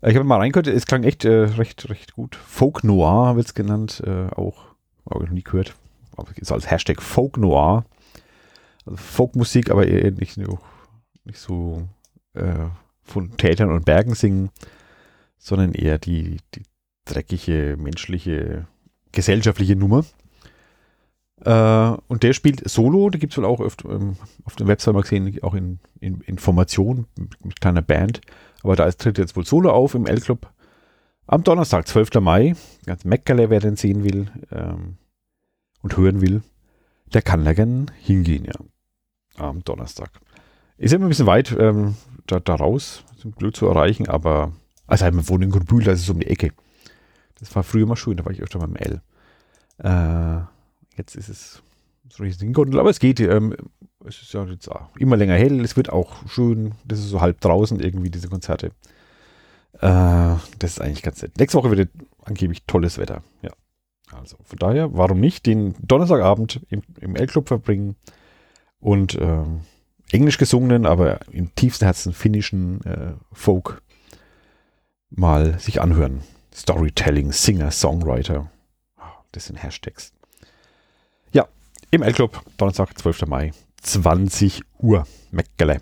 Äh, 0.03 0.11
ich 0.11 0.15
habe 0.15 0.25
mal 0.25 0.37
reingehört, 0.37 0.67
es 0.67 0.85
klang 0.85 1.03
echt 1.03 1.25
äh, 1.25 1.45
recht, 1.45 1.89
recht 1.89 2.13
gut. 2.13 2.35
Folk 2.35 2.83
Noir 2.83 3.35
wird 3.35 3.47
es 3.47 3.53
genannt, 3.53 4.03
äh, 4.05 4.27
auch. 4.35 4.65
Habe 5.09 5.23
ich 5.23 5.29
noch 5.29 5.35
nie 5.35 5.43
gehört. 5.43 5.75
Aber 6.15 6.29
ist 6.37 6.51
als 6.51 6.69
Hashtag 6.69 7.01
Folk 7.01 7.37
Noir. 7.37 7.85
Also 8.85 8.97
Folkmusik, 8.97 9.71
aber 9.71 9.87
eher 9.87 10.11
nicht, 10.11 10.37
nicht 10.37 11.39
so 11.39 11.87
äh, 12.33 12.65
von 13.01 13.35
Tätern 13.37 13.71
und 13.71 13.85
Bergen 13.85 14.13
singen, 14.13 14.49
sondern 15.37 15.73
eher 15.73 15.97
die, 15.97 16.37
die 16.53 16.63
dreckige, 17.05 17.77
menschliche, 17.77 18.67
gesellschaftliche 19.11 19.75
Nummer. 19.75 20.05
Äh, 21.45 21.97
und 22.07 22.23
der 22.23 22.33
spielt 22.33 22.69
Solo, 22.69 23.09
da 23.09 23.17
gibt 23.17 23.33
es 23.33 23.37
wohl 23.37 23.45
auch 23.45 23.61
öfter, 23.61 23.89
ähm, 23.89 24.17
auf 24.43 24.55
der 24.55 24.67
Website 24.67 24.93
mal 24.93 25.01
gesehen, 25.01 25.37
auch 25.43 25.53
in, 25.53 25.79
in 25.99 26.21
Informationen 26.21 27.07
mit, 27.17 27.45
mit 27.45 27.61
kleiner 27.61 27.81
Band. 27.81 28.21
Aber 28.63 28.75
da 28.75 28.85
ist, 28.85 28.99
tritt 28.99 29.17
jetzt 29.17 29.35
wohl 29.35 29.45
Solo 29.45 29.71
auf 29.71 29.93
im 29.93 30.05
L-Club 30.05 30.51
am 31.27 31.43
Donnerstag, 31.43 31.87
12. 31.87 32.15
Mai. 32.21 32.55
Ganz 32.85 33.05
Meckerle, 33.05 33.49
wer 33.49 33.59
den 33.59 33.75
sehen 33.75 34.03
will 34.03 34.27
ähm, 34.51 34.97
und 35.81 35.95
hören 35.95 36.21
will, 36.21 36.41
der 37.13 37.21
kann 37.21 37.45
da 37.45 37.53
gern 37.53 37.91
hingehen, 37.99 38.45
ja. 38.45 38.53
Am 39.37 39.63
Donnerstag. 39.63 40.11
Ist 40.77 40.93
immer 40.93 41.05
ein 41.05 41.09
bisschen 41.09 41.27
weit 41.27 41.55
ähm, 41.57 41.95
da, 42.27 42.39
da 42.39 42.55
raus, 42.55 43.03
zum 43.17 43.33
Glück 43.33 43.55
zu 43.55 43.67
erreichen, 43.67 44.07
aber 44.07 44.51
also 44.85 45.05
wir 45.05 45.29
wohnen 45.29 45.43
in 45.43 45.49
Grünbühl, 45.49 45.83
das 45.83 46.01
ist 46.01 46.09
um 46.09 46.19
die 46.19 46.27
Ecke. 46.27 46.51
Das 47.39 47.55
war 47.55 47.63
früher 47.63 47.87
mal 47.87 47.95
schön, 47.95 48.17
da 48.17 48.25
war 48.25 48.31
ich 48.31 48.41
öfter 48.41 48.59
mal 48.59 48.69
im 48.69 48.75
L. 48.75 49.01
Äh, 49.79 50.45
jetzt 50.97 51.15
ist 51.15 51.29
es 51.29 51.63
so 52.13 52.23
richtig 52.23 52.53
Gondel, 52.53 52.79
aber 52.79 52.89
es 52.89 52.99
geht. 52.99 53.19
Ähm, 53.19 53.55
es 54.05 54.21
ist 54.21 54.33
ja 54.33 54.43
jetzt 54.45 54.69
immer 54.99 55.17
länger 55.17 55.35
hell, 55.35 55.61
es 55.61 55.77
wird 55.77 55.89
auch 55.89 56.27
schön, 56.27 56.73
das 56.85 56.99
ist 56.99 57.09
so 57.09 57.21
halb 57.21 57.39
draußen 57.41 57.79
irgendwie, 57.79 58.09
diese 58.09 58.27
Konzerte. 58.27 58.67
Äh, 59.79 60.35
das 60.59 60.71
ist 60.71 60.81
eigentlich 60.81 61.03
ganz 61.03 61.21
nett. 61.21 61.37
Nächste 61.37 61.57
Woche 61.57 61.71
wird 61.71 61.89
angeblich 62.23 62.63
tolles 62.65 62.97
Wetter. 62.97 63.23
Ja. 63.41 63.51
Also 64.11 64.37
von 64.43 64.59
daher, 64.59 64.93
warum 64.93 65.19
nicht 65.19 65.45
den 65.45 65.75
Donnerstagabend 65.81 66.61
im, 66.69 66.83
im 66.99 67.15
L-Club 67.15 67.47
verbringen 67.47 67.95
und 68.79 69.15
äh, 69.15 69.43
englisch 70.11 70.37
gesungenen, 70.37 70.85
aber 70.85 71.19
im 71.31 71.55
tiefsten 71.55 71.85
Herzen 71.85 72.13
finnischen 72.13 72.83
äh, 72.85 73.13
Folk 73.31 73.81
mal 75.09 75.57
sich 75.59 75.81
anhören. 75.81 76.21
Storytelling, 76.53 77.31
Singer, 77.31 77.71
Songwriter. 77.71 78.51
Das 79.31 79.47
sind 79.47 79.61
Hashtags. 79.61 80.12
Im 81.93 82.01
L-Club, 82.01 82.41
Donnerstag, 82.57 82.97
12. 82.97 83.27
Mai, 83.27 83.51
20 83.83 84.63
Uhr. 84.79 85.05
Meckele. 85.29 85.79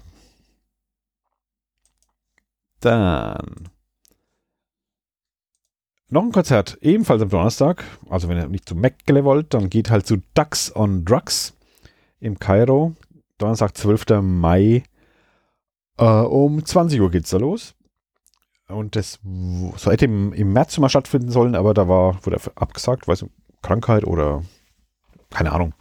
Dann 2.82 3.70
noch 6.10 6.24
ein 6.24 6.34
Konzert, 6.34 6.78
ebenfalls 6.82 7.22
am 7.22 7.30
Donnerstag. 7.30 7.86
Also 8.10 8.28
wenn 8.28 8.36
ihr 8.36 8.50
nicht 8.50 8.68
zu 8.68 8.76
Meckele 8.76 9.24
wollt, 9.24 9.54
dann 9.54 9.70
geht 9.70 9.90
halt 9.90 10.06
zu 10.06 10.18
Ducks 10.34 10.76
on 10.76 11.06
Drugs 11.06 11.54
im 12.20 12.38
Kairo. 12.38 12.94
Donnerstag, 13.38 13.78
12. 13.78 14.22
Mai. 14.22 14.84
Äh, 15.98 16.04
um 16.04 16.66
20 16.66 17.00
Uhr 17.00 17.10
geht's 17.10 17.30
da 17.30 17.38
los. 17.38 17.74
Und 18.68 18.98
das 18.98 19.18
so 19.78 19.90
hätte 19.90 20.04
im, 20.04 20.34
im 20.34 20.52
März 20.52 20.78
mal 20.78 20.90
stattfinden 20.90 21.32
sollen, 21.32 21.56
aber 21.56 21.74
da 21.74 21.88
war, 21.88 22.26
wurde 22.26 22.38
abgesagt, 22.56 23.08
weiß 23.08 23.22
nicht, 23.22 23.34
Krankheit 23.62 24.04
oder 24.04 24.44
keine 25.30 25.54
Ahnung. 25.54 25.74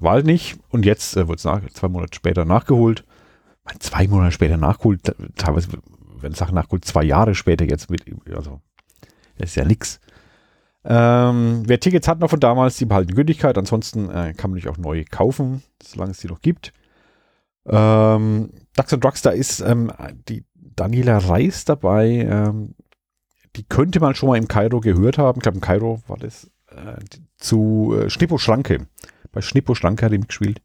War 0.00 0.22
nicht. 0.22 0.58
Und 0.68 0.84
jetzt 0.84 1.16
äh, 1.16 1.28
wurde 1.28 1.36
es 1.36 1.74
zwei 1.74 1.88
Monate 1.88 2.14
später 2.14 2.44
nachgeholt. 2.44 3.04
Zwei 3.78 4.08
Monate 4.08 4.32
später 4.32 4.56
nachgeholt, 4.56 5.14
teilweise, 5.36 5.68
wenn 6.18 6.32
Sachen 6.32 6.54
nachgeholt, 6.54 6.84
zwei 6.84 7.04
Jahre 7.04 7.34
später 7.34 7.64
jetzt 7.64 7.88
mit, 7.88 8.04
also 8.34 8.60
das 9.38 9.50
ist 9.50 9.56
ja 9.56 9.64
nix. 9.64 10.00
Ähm, 10.84 11.62
wer 11.66 11.78
Tickets 11.78 12.08
hat 12.08 12.20
noch 12.20 12.30
von 12.30 12.40
damals, 12.40 12.78
die 12.78 12.86
behalten 12.86 13.14
Gültigkeit. 13.14 13.58
Ansonsten 13.58 14.10
äh, 14.10 14.34
kann 14.34 14.50
man 14.50 14.58
sich 14.58 14.68
auch 14.68 14.78
neu 14.78 15.04
kaufen, 15.08 15.62
solange 15.82 16.12
es 16.12 16.18
die 16.18 16.28
noch 16.28 16.40
gibt. 16.40 16.72
Ähm, 17.66 18.50
Ducks 18.76 18.92
and 18.92 19.04
Drugs, 19.04 19.22
da 19.22 19.30
ist 19.30 19.60
ähm, 19.60 19.92
die 20.28 20.44
Daniela 20.54 21.18
Reis 21.18 21.64
dabei. 21.64 22.08
Ähm, 22.08 22.74
die 23.56 23.64
könnte 23.64 24.00
man 24.00 24.14
schon 24.14 24.28
mal 24.28 24.38
im 24.38 24.48
Kairo 24.48 24.80
gehört 24.80 25.18
haben. 25.18 25.38
Ich 25.38 25.42
glaube, 25.42 25.58
im 25.58 25.62
Kairo 25.62 26.02
war 26.06 26.16
das 26.16 26.50
äh, 26.68 26.96
zu 27.36 27.94
äh, 27.98 28.10
Schnippo 28.10 28.38
Schranke. 28.38 28.86
Bei 29.32 29.40
Schnippo 29.40 29.74
Schranke 29.74 30.04
hat 30.04 30.12
er 30.12 30.18
mitgespielt. 30.18 30.62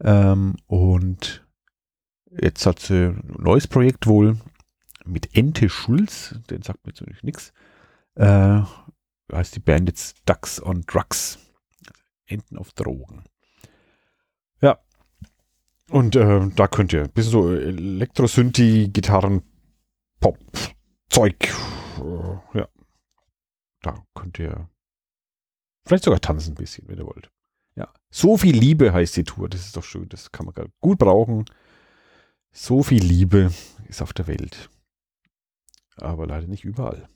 Ähm, 0.00 0.56
und 0.66 1.46
jetzt 2.30 2.66
hat 2.66 2.80
sie 2.80 3.08
ein 3.08 3.36
neues 3.38 3.66
Projekt 3.66 4.06
wohl 4.06 4.36
mit 5.04 5.36
Ente 5.36 5.68
Schulz. 5.68 6.34
Den 6.50 6.62
sagt 6.62 6.84
mir 6.86 6.92
natürlich 6.92 7.22
nichts. 7.22 7.52
Äh, 8.14 8.62
heißt 9.32 9.56
die 9.56 9.60
Band 9.60 9.88
jetzt 9.88 10.22
Ducks 10.26 10.62
on 10.62 10.82
Drugs. 10.82 11.38
Enten 12.26 12.58
auf 12.58 12.72
Drogen. 12.72 13.24
Ja. 14.60 14.78
Und 15.90 16.16
äh, 16.16 16.48
da 16.56 16.66
könnt 16.66 16.92
ihr 16.92 17.04
ein 17.04 17.12
bisschen 17.12 17.32
so 17.32 17.52
Elektrosynthi, 17.52 18.88
Gitarren, 18.92 19.42
Pop, 20.18 20.38
Zeug. 21.08 21.54
Äh, 21.98 22.58
ja. 22.58 22.68
Da 23.82 24.04
könnt 24.14 24.38
ihr 24.40 24.68
vielleicht 25.86 26.04
sogar 26.04 26.20
tanzen 26.20 26.52
ein 26.52 26.56
bisschen, 26.56 26.88
wenn 26.88 26.98
ihr 26.98 27.06
wollt. 27.06 27.30
So 28.16 28.38
viel 28.38 28.56
Liebe 28.56 28.94
heißt 28.94 29.14
die 29.18 29.24
Tour. 29.24 29.46
Das 29.46 29.60
ist 29.60 29.76
doch 29.76 29.84
schön. 29.84 30.08
Das 30.08 30.32
kann 30.32 30.46
man 30.46 30.54
gut 30.80 30.96
brauchen. 30.96 31.44
So 32.50 32.82
viel 32.82 33.04
Liebe 33.04 33.52
ist 33.88 34.00
auf 34.00 34.14
der 34.14 34.26
Welt. 34.26 34.70
Aber 35.96 36.26
leider 36.26 36.46
nicht 36.46 36.64
überall. 36.64 37.10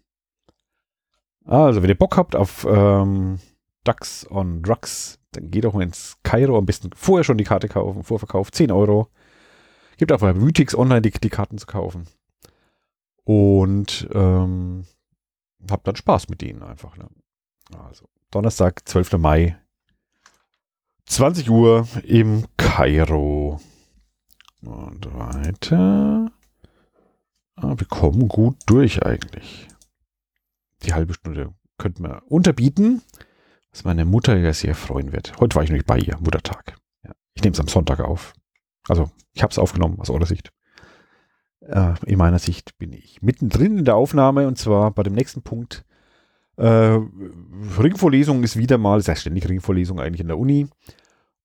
Also, 1.46 1.80
wenn 1.80 1.88
ihr 1.88 1.96
Bock 1.96 2.18
habt 2.18 2.36
auf 2.36 2.66
ähm, 2.68 3.40
Ducks 3.84 4.30
on 4.30 4.62
Drugs, 4.62 5.18
dann 5.32 5.50
geht 5.50 5.64
doch 5.64 5.72
mal 5.72 5.84
ins 5.84 6.18
Kairo. 6.22 6.58
Am 6.58 6.66
besten 6.66 6.90
vorher 6.94 7.24
schon 7.24 7.38
die 7.38 7.44
Karte 7.44 7.68
kaufen. 7.68 8.02
Vorverkauf 8.02 8.52
10 8.52 8.70
Euro. 8.70 9.08
Gibt 9.96 10.12
auch 10.12 10.20
bei 10.20 10.34
Mythics 10.34 10.74
online 10.74 11.00
die, 11.00 11.12
die 11.12 11.30
Karten 11.30 11.56
zu 11.56 11.64
kaufen. 11.64 12.08
Und 13.24 14.06
ähm, 14.12 14.84
habt 15.70 15.88
dann 15.88 15.96
Spaß 15.96 16.28
mit 16.28 16.42
denen 16.42 16.62
einfach. 16.62 16.98
Ne? 16.98 17.08
Also, 17.88 18.06
Donnerstag, 18.30 18.86
12. 18.86 19.12
Mai, 19.12 19.56
20 21.10 21.50
Uhr 21.50 21.86
im 22.04 22.46
Kairo. 22.56 23.60
Und 24.62 25.14
weiter. 25.14 26.30
Ah, 27.56 27.74
wir 27.76 27.86
kommen 27.86 28.28
gut 28.28 28.56
durch 28.66 29.04
eigentlich 29.04 29.70
die 30.82 30.94
halbe 30.94 31.14
Stunde 31.14 31.54
könnten 31.78 32.02
wir 32.02 32.22
unterbieten, 32.28 33.02
was 33.72 33.84
meine 33.84 34.04
Mutter 34.04 34.36
ja 34.36 34.52
sehr 34.52 34.74
freuen 34.74 35.12
wird. 35.12 35.38
Heute 35.40 35.56
war 35.56 35.62
ich 35.62 35.70
nämlich 35.70 35.86
bei 35.86 35.98
ihr, 35.98 36.18
Muttertag. 36.20 36.76
Ja, 37.04 37.12
ich 37.34 37.42
nehme 37.42 37.54
es 37.54 37.60
am 37.60 37.68
Sonntag 37.68 38.00
auf. 38.00 38.34
Also, 38.88 39.10
ich 39.32 39.42
habe 39.42 39.50
es 39.50 39.58
aufgenommen 39.58 40.00
aus 40.00 40.10
eurer 40.10 40.26
Sicht. 40.26 40.52
Äh, 41.60 41.94
in 42.06 42.18
meiner 42.18 42.38
Sicht 42.38 42.76
bin 42.78 42.92
ich 42.92 43.22
mittendrin 43.22 43.78
in 43.78 43.84
der 43.84 43.96
Aufnahme 43.96 44.46
und 44.46 44.58
zwar 44.58 44.90
bei 44.90 45.02
dem 45.02 45.14
nächsten 45.14 45.42
Punkt. 45.42 45.84
Äh, 46.60 47.00
Ringvorlesung 47.78 48.44
ist 48.44 48.58
wieder 48.58 48.76
mal, 48.76 49.00
sehr 49.00 49.16
ständig 49.16 49.48
Ringvorlesung 49.48 49.98
eigentlich 49.98 50.20
in 50.20 50.28
der 50.28 50.38
Uni. 50.38 50.66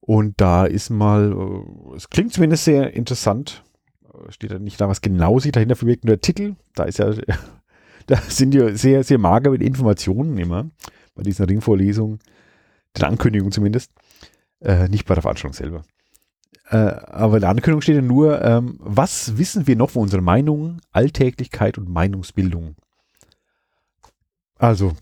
Und 0.01 0.39
da 0.41 0.65
ist 0.65 0.89
mal, 0.89 1.31
äh, 1.31 1.95
es 1.95 2.09
klingt 2.09 2.33
zumindest 2.33 2.65
sehr 2.65 2.93
interessant, 2.93 3.63
äh, 4.03 4.31
steht 4.31 4.51
da 4.51 4.59
nicht 4.59 4.79
da, 4.81 4.89
was 4.89 4.99
genau 4.99 5.39
sich 5.39 5.53
dahinter 5.53 5.77
verbirgt, 5.77 6.03
nur 6.03 6.17
der 6.17 6.21
Titel, 6.21 6.55
da 6.75 6.83
ist 6.83 6.99
ja 6.99 7.13
da 8.07 8.17
sind 8.27 8.53
die 8.53 8.75
sehr, 8.75 9.05
sehr 9.05 9.17
mager 9.17 9.51
mit 9.51 9.63
Informationen 9.63 10.37
immer, 10.37 10.69
bei 11.15 11.23
diesen 11.23 11.45
Ringvorlesungen, 11.45 12.19
den 12.97 13.05
Ankündigungen 13.05 13.53
zumindest, 13.53 13.91
äh, 14.59 14.89
nicht 14.89 15.05
bei 15.05 15.13
der 15.13 15.21
Veranstaltung 15.21 15.53
selber. 15.53 15.85
Äh, 16.69 16.75
aber 16.75 17.35
in 17.35 17.41
der 17.41 17.49
Ankündigung 17.51 17.81
steht 17.81 17.95
ja 17.95 18.01
nur, 18.01 18.43
ähm, 18.43 18.75
was 18.79 19.37
wissen 19.37 19.65
wir 19.65 19.77
noch 19.77 19.91
von 19.91 20.03
unserer 20.03 20.21
Meinung, 20.21 20.81
Alltäglichkeit 20.91 21.77
und 21.77 21.87
Meinungsbildung? 21.87 22.75
Also, 24.57 24.93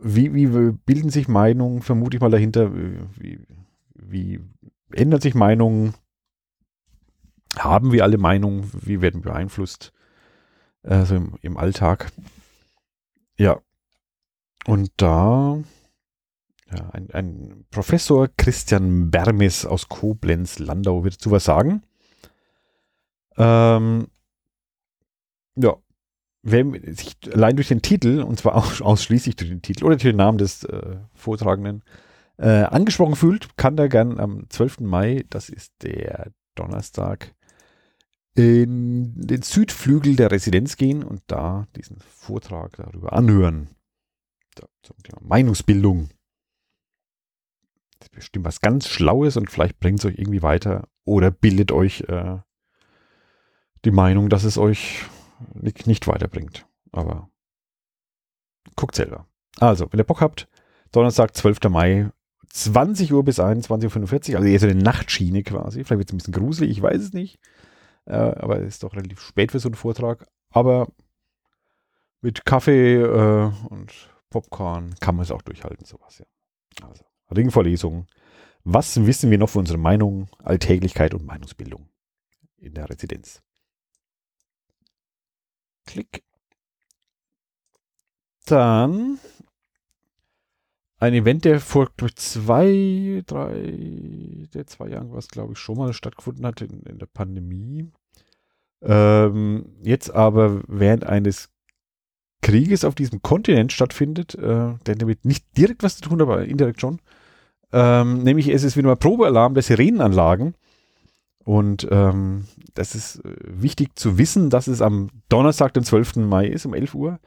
wie, 0.00 0.34
wie 0.34 0.46
bilden 0.46 1.10
sich 1.10 1.28
Meinungen, 1.28 1.82
vermute 1.82 2.16
ich 2.16 2.20
mal 2.20 2.30
dahinter, 2.30 2.72
wie, 2.74 3.40
wie 3.94 4.40
ändern 4.92 5.20
sich 5.20 5.34
Meinungen? 5.34 5.94
Haben 7.56 7.92
wir 7.92 8.04
alle 8.04 8.18
Meinungen? 8.18 8.70
Wie 8.74 9.00
werden 9.00 9.22
beeinflusst? 9.22 9.92
Also 10.82 11.16
im, 11.16 11.34
im 11.42 11.56
Alltag. 11.56 12.12
Ja. 13.36 13.60
Und 14.66 14.90
da 14.98 15.62
ja, 16.70 16.90
ein, 16.90 17.10
ein 17.12 17.64
Professor 17.70 18.28
Christian 18.36 19.10
Bermes 19.10 19.64
aus 19.64 19.88
Koblenz-Landau 19.88 21.04
wird 21.04 21.14
zu 21.14 21.30
was 21.30 21.44
sagen. 21.44 21.82
Ähm, 23.38 24.08
ja, 25.56 25.76
wer 26.42 26.64
sich 26.94 27.16
allein 27.32 27.56
durch 27.56 27.68
den 27.68 27.82
Titel, 27.82 28.22
und 28.22 28.38
zwar 28.38 28.56
auch 28.56 28.80
ausschließlich 28.80 29.36
durch 29.36 29.50
den 29.50 29.62
Titel 29.62 29.84
oder 29.84 29.96
durch 29.96 30.10
den 30.10 30.16
Namen 30.16 30.38
des 30.38 30.64
äh, 30.64 30.96
Vortragenden, 31.14 31.82
äh, 32.38 32.62
angesprochen 32.62 33.16
fühlt, 33.16 33.56
kann 33.56 33.76
da 33.76 33.88
gern 33.88 34.18
am 34.20 34.48
12. 34.48 34.80
Mai, 34.80 35.24
das 35.28 35.48
ist 35.48 35.72
der 35.82 36.30
Donnerstag, 36.54 37.34
in 38.34 39.14
den 39.16 39.42
Südflügel 39.42 40.14
der 40.14 40.30
Residenz 40.30 40.76
gehen 40.76 41.02
und 41.02 41.22
da 41.26 41.66
diesen 41.74 41.98
Vortrag 41.98 42.76
darüber 42.76 43.12
anhören. 43.12 43.68
Zum 44.82 44.96
Thema 45.02 45.20
Meinungsbildung. 45.22 46.08
Das 47.98 48.06
ist 48.06 48.12
bestimmt 48.12 48.44
was 48.44 48.60
ganz 48.60 48.88
Schlaues 48.88 49.36
und 49.36 49.50
vielleicht 49.50 49.80
bringt 49.80 49.98
es 50.00 50.04
euch 50.04 50.18
irgendwie 50.18 50.42
weiter 50.42 50.88
oder 51.04 51.30
bildet 51.30 51.72
euch 51.72 52.02
äh, 52.02 52.38
die 53.84 53.90
Meinung, 53.90 54.28
dass 54.28 54.44
es 54.44 54.56
euch 54.58 55.04
nicht, 55.54 55.86
nicht 55.86 56.06
weiterbringt. 56.06 56.66
Aber 56.92 57.28
guckt 58.76 58.94
selber. 58.94 59.26
Also, 59.58 59.90
wenn 59.90 60.00
ihr 60.00 60.04
Bock 60.04 60.20
habt, 60.20 60.48
Donnerstag, 60.92 61.34
12. 61.34 61.64
Mai, 61.68 62.10
20 62.50 63.12
Uhr 63.12 63.24
bis 63.24 63.40
21.45 63.40 64.30
Uhr, 64.30 64.36
also 64.36 64.48
eher 64.48 64.60
so 64.60 64.66
eine 64.66 64.80
Nachtschiene 64.80 65.42
quasi. 65.42 65.84
Vielleicht 65.84 65.98
wird 65.98 66.08
es 66.10 66.14
ein 66.14 66.18
bisschen 66.18 66.34
gruselig, 66.34 66.70
ich 66.70 66.82
weiß 66.82 67.00
es 67.02 67.12
nicht. 67.12 67.38
Äh, 68.06 68.14
aber 68.14 68.60
es 68.60 68.74
ist 68.74 68.82
doch 68.82 68.94
relativ 68.94 69.20
spät 69.20 69.52
für 69.52 69.58
so 69.58 69.68
einen 69.68 69.74
Vortrag. 69.74 70.26
Aber 70.50 70.88
mit 72.20 72.44
Kaffee 72.44 72.96
äh, 72.96 73.52
und 73.68 73.92
Popcorn 74.30 74.94
kann 75.00 75.16
man 75.16 75.24
es 75.24 75.30
auch 75.30 75.42
durchhalten, 75.42 75.84
sowas, 75.84 76.18
ja. 76.18 76.86
Also, 76.86 77.04
Ringvorlesung. 77.34 78.06
Was 78.64 79.06
wissen 79.06 79.30
wir 79.30 79.38
noch 79.38 79.48
von 79.48 79.60
unserer 79.60 79.78
Meinung, 79.78 80.28
Alltäglichkeit 80.42 81.14
und 81.14 81.24
Meinungsbildung 81.24 81.88
in 82.56 82.74
der 82.74 82.88
Residenz? 82.88 83.42
Klick. 85.88 86.22
Dann 88.44 89.18
ein 90.98 91.14
Event, 91.14 91.46
der 91.46 91.60
vor 91.60 91.88
durch 91.96 92.14
zwei, 92.16 93.22
drei, 93.26 94.46
der 94.52 94.66
zwei 94.66 94.88
Jahren 94.88 95.10
war 95.10 95.18
es, 95.18 95.28
glaube 95.28 95.54
ich, 95.54 95.58
schon 95.58 95.78
mal 95.78 95.94
stattgefunden 95.94 96.44
hat 96.44 96.60
in, 96.60 96.82
in 96.82 96.98
der 96.98 97.06
Pandemie. 97.06 97.90
Ähm, 98.82 99.76
jetzt 99.82 100.10
aber 100.10 100.60
während 100.68 101.04
eines 101.04 101.48
Krieges 102.42 102.84
auf 102.84 102.94
diesem 102.94 103.22
Kontinent 103.22 103.72
stattfindet, 103.72 104.34
äh, 104.34 104.74
der 104.86 104.94
damit 104.94 105.24
nicht 105.24 105.46
direkt 105.56 105.82
was 105.82 105.96
zu 105.96 106.02
tun 106.02 106.20
hat, 106.20 106.28
aber 106.28 106.44
indirekt 106.44 106.82
schon. 106.82 107.00
Ähm, 107.72 108.22
nämlich 108.24 108.48
es 108.48 108.62
ist 108.62 108.76
wieder 108.76 108.88
mal 108.88 108.96
Probealarm 108.96 109.54
der 109.54 109.62
Sirenenanlagen. 109.62 110.54
Und 111.48 111.88
ähm, 111.90 112.44
das 112.74 112.94
ist 112.94 113.24
äh, 113.24 113.34
wichtig 113.40 113.98
zu 113.98 114.18
wissen, 114.18 114.50
dass 114.50 114.66
es 114.66 114.82
am 114.82 115.08
Donnerstag, 115.30 115.72
den 115.72 115.82
12. 115.82 116.16
Mai 116.16 116.46
ist, 116.46 116.66
um 116.66 116.74
11 116.74 116.94
Uhr. 116.94 117.20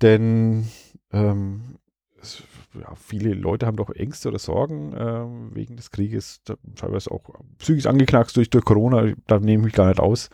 Denn 0.00 0.68
ähm, 1.12 1.76
es, 2.22 2.42
ja, 2.72 2.94
viele 2.94 3.34
Leute 3.34 3.66
haben 3.66 3.76
doch 3.76 3.90
Ängste 3.90 4.30
oder 4.30 4.38
Sorgen 4.38 4.94
äh, 4.94 5.54
wegen 5.54 5.76
des 5.76 5.90
Krieges, 5.90 6.40
teilweise 6.74 7.10
auch 7.10 7.20
psychisch 7.58 7.84
angeknackst 7.84 8.34
durch, 8.34 8.48
durch 8.48 8.64
Corona. 8.64 9.12
Da 9.26 9.38
nehme 9.38 9.60
ich 9.60 9.64
mich 9.66 9.74
gar 9.74 9.88
nicht 9.88 10.00
aus. 10.00 10.30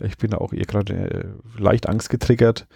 Ich 0.00 0.16
bin 0.16 0.32
auch 0.32 0.52
eher 0.52 0.66
gerade 0.66 0.94
äh, 0.94 1.60
leicht 1.60 1.88
angstgetriggert. 1.88 2.68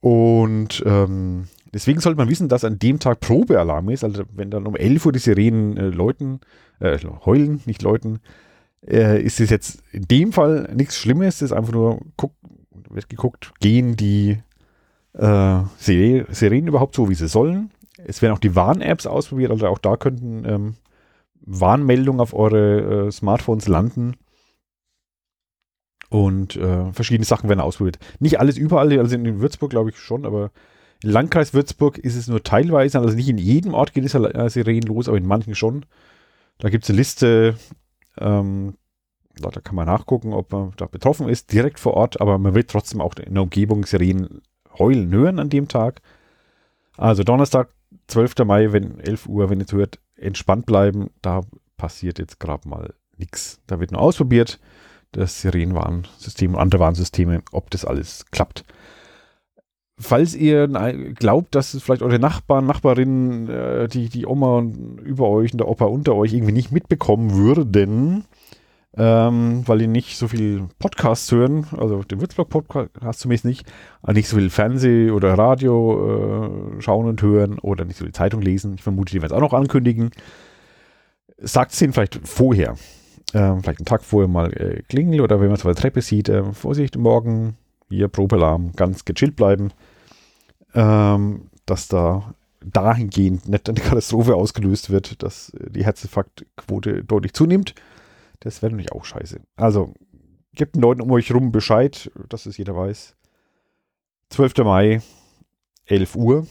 Und 0.00 0.82
ähm, 0.84 1.48
deswegen 1.72 2.00
sollte 2.00 2.18
man 2.18 2.28
wissen, 2.28 2.50
dass 2.50 2.64
an 2.64 2.78
dem 2.78 2.98
Tag 2.98 3.20
Probealarm 3.20 3.88
ist. 3.88 4.04
Also 4.04 4.24
wenn 4.34 4.50
dann 4.50 4.66
um 4.66 4.76
11 4.76 5.06
Uhr 5.06 5.12
die 5.12 5.20
Sirenen 5.20 5.78
äh, 5.78 5.88
läuten, 5.88 6.40
äh, 6.80 6.98
heulen, 7.24 7.62
nicht 7.64 7.80
läuten, 7.80 8.20
äh, 8.88 9.20
ist 9.22 9.40
es 9.40 9.50
jetzt 9.50 9.82
in 9.92 10.06
dem 10.08 10.32
Fall 10.32 10.70
nichts 10.74 10.96
Schlimmes. 10.96 11.36
Es 11.36 11.42
ist 11.42 11.52
einfach 11.52 11.72
nur, 11.72 12.00
guck, 12.16 12.32
wird 12.90 13.08
geguckt, 13.08 13.52
gehen 13.60 13.96
die 13.96 14.38
äh, 15.14 15.60
Sirenen 15.78 16.68
überhaupt 16.68 16.94
so, 16.94 17.08
wie 17.08 17.14
sie 17.14 17.28
sollen. 17.28 17.70
Es 18.04 18.22
werden 18.22 18.34
auch 18.34 18.40
die 18.40 18.56
Warn-Apps 18.56 19.06
ausprobiert, 19.06 19.50
also 19.50 19.66
auch 19.68 19.78
da 19.78 19.96
könnten 19.96 20.44
ähm, 20.46 20.74
Warnmeldungen 21.40 22.20
auf 22.20 22.34
eure 22.34 23.06
äh, 23.06 23.10
Smartphones 23.12 23.68
landen 23.68 24.16
und 26.10 26.56
äh, 26.56 26.92
verschiedene 26.92 27.24
Sachen 27.24 27.48
werden 27.48 27.60
ausprobiert. 27.60 27.98
Nicht 28.18 28.40
alles 28.40 28.56
überall, 28.58 28.98
also 28.98 29.14
in 29.14 29.40
Würzburg 29.40 29.70
glaube 29.70 29.90
ich 29.90 29.98
schon, 29.98 30.26
aber 30.26 30.50
im 31.02 31.10
Landkreis 31.10 31.54
Würzburg 31.54 31.98
ist 31.98 32.16
es 32.16 32.28
nur 32.28 32.42
teilweise, 32.42 32.98
also 32.98 33.14
nicht 33.14 33.28
in 33.28 33.38
jedem 33.38 33.74
Ort 33.74 33.92
geht 33.92 34.04
es 34.04 34.14
äh, 34.14 34.48
Sirenen 34.48 34.82
los, 34.82 35.08
aber 35.08 35.18
in 35.18 35.26
manchen 35.26 35.54
schon. 35.54 35.86
Da 36.58 36.68
gibt 36.70 36.84
es 36.84 36.90
eine 36.90 36.98
Liste, 36.98 37.56
ähm, 38.18 38.74
da, 39.36 39.50
kann 39.50 39.74
man 39.74 39.86
nachgucken, 39.86 40.32
ob 40.32 40.52
man 40.52 40.72
da 40.76 40.86
betroffen 40.86 41.28
ist, 41.28 41.52
direkt 41.52 41.80
vor 41.80 41.94
Ort, 41.94 42.20
aber 42.20 42.38
man 42.38 42.54
wird 42.54 42.70
trotzdem 42.70 43.00
auch 43.00 43.14
in 43.16 43.34
der 43.34 43.42
Umgebung 43.42 43.84
Sirenen 43.84 44.42
heulen 44.78 45.10
hören 45.12 45.38
an 45.38 45.50
dem 45.50 45.68
Tag. 45.68 46.02
Also 46.96 47.24
Donnerstag, 47.24 47.68
12. 48.06 48.38
Mai, 48.44 48.72
wenn 48.72 49.00
11 49.00 49.26
Uhr, 49.26 49.50
wenn 49.50 49.60
ihr 49.60 49.66
hört, 49.70 49.98
entspannt 50.16 50.66
bleiben, 50.66 51.10
da 51.22 51.40
passiert 51.76 52.18
jetzt 52.18 52.38
gerade 52.38 52.68
mal 52.68 52.94
nichts. 53.16 53.60
Da 53.66 53.80
wird 53.80 53.92
nur 53.92 54.00
ausprobiert 54.00 54.60
das 55.12 55.40
Sirenenwarnsystem 55.40 56.54
und 56.54 56.60
andere 56.60 56.80
Warnsysteme, 56.80 57.42
ob 57.52 57.70
das 57.70 57.84
alles 57.84 58.26
klappt. 58.30 58.64
Falls 59.98 60.34
ihr 60.34 60.66
glaubt, 61.14 61.54
dass 61.54 61.80
vielleicht 61.80 62.02
eure 62.02 62.18
Nachbarn, 62.18 62.66
Nachbarinnen, 62.66 63.48
äh, 63.48 63.88
die, 63.88 64.08
die 64.08 64.26
Oma 64.26 64.64
über 65.02 65.28
euch 65.28 65.52
und 65.52 65.58
der 65.58 65.68
Opa 65.68 65.84
unter 65.84 66.14
euch 66.16 66.32
irgendwie 66.32 66.52
nicht 66.52 66.72
mitbekommen 66.72 67.34
würden, 67.34 68.24
ähm, 68.96 69.62
weil 69.66 69.78
die 69.78 69.86
nicht 69.86 70.18
so 70.18 70.26
viel 70.26 70.64
Podcasts 70.80 71.30
hören, 71.30 71.66
also 71.76 72.02
den 72.02 72.20
Würzburg-Podcast 72.20 73.20
zumindest 73.20 73.44
nicht, 73.44 73.72
nicht 74.12 74.28
so 74.28 74.36
viel 74.36 74.50
Fernseh- 74.50 75.12
oder 75.12 75.34
Radio 75.34 76.76
äh, 76.76 76.80
schauen 76.80 77.06
und 77.06 77.22
hören 77.22 77.60
oder 77.60 77.84
nicht 77.84 77.96
so 77.96 78.04
viel 78.04 78.14
Zeitung 78.14 78.42
lesen. 78.42 78.74
Ich 78.74 78.82
vermute, 78.82 79.12
die 79.12 79.22
werden 79.22 79.32
es 79.32 79.36
auch 79.36 79.40
noch 79.40 79.54
ankündigen. 79.54 80.10
Sagt 81.38 81.72
es 81.72 81.82
ihnen 81.82 81.92
vielleicht 81.92 82.20
vorher 82.26 82.76
äh, 83.34 83.60
vielleicht 83.60 83.80
einen 83.80 83.86
Tag 83.86 84.02
vorher 84.04 84.28
mal 84.28 84.52
äh, 84.52 84.82
klingeln 84.88 85.20
oder 85.20 85.40
wenn 85.40 85.48
man 85.48 85.56
es 85.56 85.64
auf 85.64 85.72
der 85.72 85.80
Treppe 85.80 86.02
sieht, 86.02 86.28
äh, 86.28 86.44
Vorsicht, 86.52 86.96
morgen 86.96 87.56
hier 87.94 88.08
Probealarm, 88.08 88.72
ganz 88.72 89.04
gechillt 89.04 89.36
bleiben, 89.36 89.70
ähm, 90.74 91.50
dass 91.66 91.88
da 91.88 92.34
dahingehend 92.64 93.48
nicht 93.48 93.68
eine 93.68 93.80
Katastrophe 93.80 94.34
ausgelöst 94.34 94.90
wird, 94.90 95.22
dass 95.22 95.52
die 95.54 95.84
Herzinfarktquote 95.84 97.04
deutlich 97.04 97.34
zunimmt. 97.34 97.74
Das 98.40 98.62
wäre 98.62 98.72
natürlich 98.72 98.92
auch 98.92 99.04
scheiße. 99.04 99.40
Also, 99.56 99.94
gebt 100.54 100.74
den 100.74 100.82
Leuten 100.82 101.00
um 101.00 101.10
euch 101.10 101.32
rum 101.32 101.52
Bescheid, 101.52 102.10
dass 102.28 102.46
es 102.46 102.56
jeder 102.56 102.76
weiß. 102.76 103.16
12. 104.30 104.58
Mai, 104.58 105.02
11 105.86 106.16
Uhr. 106.16 106.46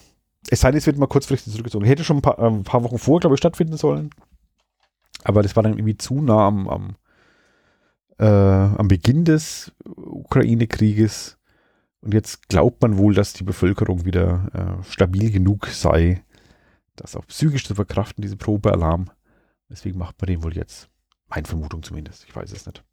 Es 0.49 0.61
sei 0.61 0.71
denn, 0.71 0.77
es 0.77 0.85
wird 0.85 0.97
mal 0.97 1.07
kurzfristig 1.07 1.51
zurückgezogen. 1.51 1.85
Hätte 1.85 2.03
schon 2.03 2.17
ein 2.17 2.21
paar, 2.21 2.39
äh, 2.39 2.47
ein 2.47 2.63
paar 2.63 2.83
Wochen 2.83 2.97
vor, 2.97 3.19
glaube 3.19 3.35
ich, 3.35 3.39
stattfinden 3.39 3.77
sollen. 3.77 4.09
Aber 5.23 5.41
das 5.41 5.55
war 5.55 5.63
dann 5.63 5.73
irgendwie 5.73 5.97
zu 5.97 6.21
nah 6.21 6.47
am, 6.47 6.67
am, 6.67 6.95
äh, 8.17 8.25
am 8.25 8.87
Beginn 8.87 9.25
des 9.25 9.71
Ukraine-Krieges. 9.85 11.37
Und 12.01 12.13
jetzt 12.13 12.49
glaubt 12.49 12.81
man 12.81 12.97
wohl, 12.97 13.13
dass 13.13 13.33
die 13.33 13.43
Bevölkerung 13.43 14.05
wieder 14.05 14.79
äh, 14.81 14.83
stabil 14.91 15.31
genug 15.31 15.67
sei, 15.67 16.23
das 16.95 17.15
auch 17.15 17.25
psychisch 17.27 17.65
zu 17.65 17.75
verkraften, 17.75 18.21
diese 18.21 18.37
Probealarm. 18.37 19.09
Deswegen 19.69 19.97
macht 19.97 20.19
man 20.21 20.27
den 20.27 20.43
wohl 20.43 20.55
jetzt. 20.55 20.89
Meine 21.29 21.47
Vermutung 21.47 21.81
zumindest. 21.81 22.25
Ich 22.27 22.35
weiß 22.35 22.51
es 22.51 22.65
nicht. 22.65 22.83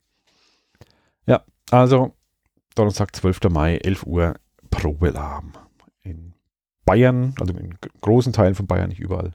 Ja, 1.27 1.45
also 1.71 2.15
Donnerstag, 2.75 3.15
12. 3.15 3.41
Mai, 3.51 3.77
11 3.79 4.07
Uhr, 4.07 4.35
Probealarm. 4.71 5.53
In 6.03 6.35
Bayern, 6.85 7.35
also 7.39 7.53
in 7.53 7.77
großen 8.01 8.33
Teilen 8.33 8.55
von 8.55 8.67
Bayern, 8.67 8.89
nicht 8.89 9.01
überall, 9.01 9.33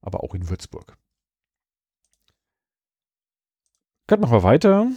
aber 0.00 0.22
auch 0.22 0.34
in 0.34 0.50
Würzburg. 0.50 0.96
Gut, 4.06 4.20
machen 4.20 4.32
wir 4.32 4.42
weiter. 4.42 4.88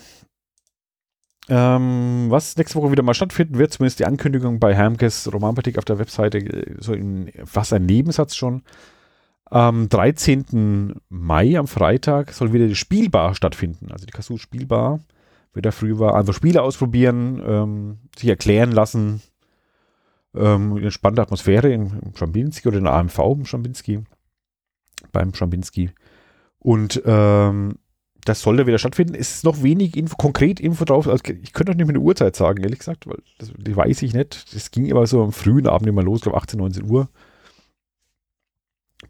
Ähm, 1.50 2.26
was 2.30 2.58
nächste 2.58 2.76
Woche 2.76 2.92
wieder 2.92 3.04
mal 3.04 3.14
stattfinden 3.14 3.58
wird, 3.58 3.72
zumindest 3.72 4.00
die 4.00 4.06
Ankündigung 4.06 4.60
bei 4.60 4.76
Hermkes 4.76 5.32
Romanpathik 5.32 5.78
auf 5.78 5.86
der 5.86 5.98
Webseite, 5.98 6.40
äh, 6.40 6.76
so 6.80 6.94
in 6.94 7.32
fast 7.46 7.72
ein 7.74 7.86
Nebensatz 7.86 8.36
schon. 8.36 8.64
Am 9.46 9.88
13. 9.88 11.00
Mai, 11.08 11.58
am 11.58 11.68
Freitag, 11.68 12.34
soll 12.34 12.52
wieder 12.52 12.68
die 12.68 12.76
Spielbar 12.76 13.34
stattfinden. 13.34 13.92
Also 13.92 14.06
die 14.06 14.12
Kasu 14.12 14.38
Spielbar. 14.38 15.00
Wieder 15.54 15.72
früh 15.72 15.98
war, 15.98 16.16
einfach 16.16 16.34
Spiele 16.34 16.62
ausprobieren, 16.62 17.42
ähm, 17.46 17.98
sich 18.18 18.30
erklären 18.30 18.72
lassen. 18.72 19.22
Ähm, 20.36 20.76
eine 20.76 20.92
spannende 20.92 21.22
Atmosphäre 21.22 21.72
im, 21.72 22.00
im 22.04 22.16
Schambinski 22.16 22.68
oder 22.68 22.78
in 22.78 22.84
der 22.84 22.94
AMV 22.94 23.20
im 23.20 23.46
Schambinski. 23.46 24.04
Beim 25.14 25.34
Schambinski. 25.34 25.92
Und 26.60 27.02
ähm, 27.06 27.78
das 28.28 28.42
soll 28.42 28.58
da 28.58 28.68
wieder 28.68 28.78
stattfinden. 28.78 29.16
Es 29.16 29.36
ist 29.36 29.44
noch 29.46 29.64
wenig 29.64 29.96
Info, 29.96 30.16
konkret 30.18 30.60
Info 30.60 30.84
drauf. 30.84 31.08
Also 31.08 31.24
ich 31.42 31.54
könnte 31.54 31.72
auch 31.72 31.76
nicht 31.76 31.86
mehr 31.86 31.96
eine 31.96 32.04
Uhrzeit 32.04 32.36
sagen, 32.36 32.62
ehrlich 32.62 32.80
gesagt, 32.80 33.08
weil 33.08 33.20
das, 33.38 33.54
die 33.56 33.76
weiß 33.76 34.02
ich 34.02 34.14
nicht. 34.14 34.54
Das 34.54 34.72
ging 34.72 34.86
immer 34.86 35.08
so 35.08 35.24
am 35.24 35.32
frühen 35.32 35.68
Abend 35.68 35.88
immer 35.88 36.04
los, 36.04 36.22
glaube 36.22 36.38
18, 36.38 36.60
19 36.60 36.90
Uhr. 36.90 37.10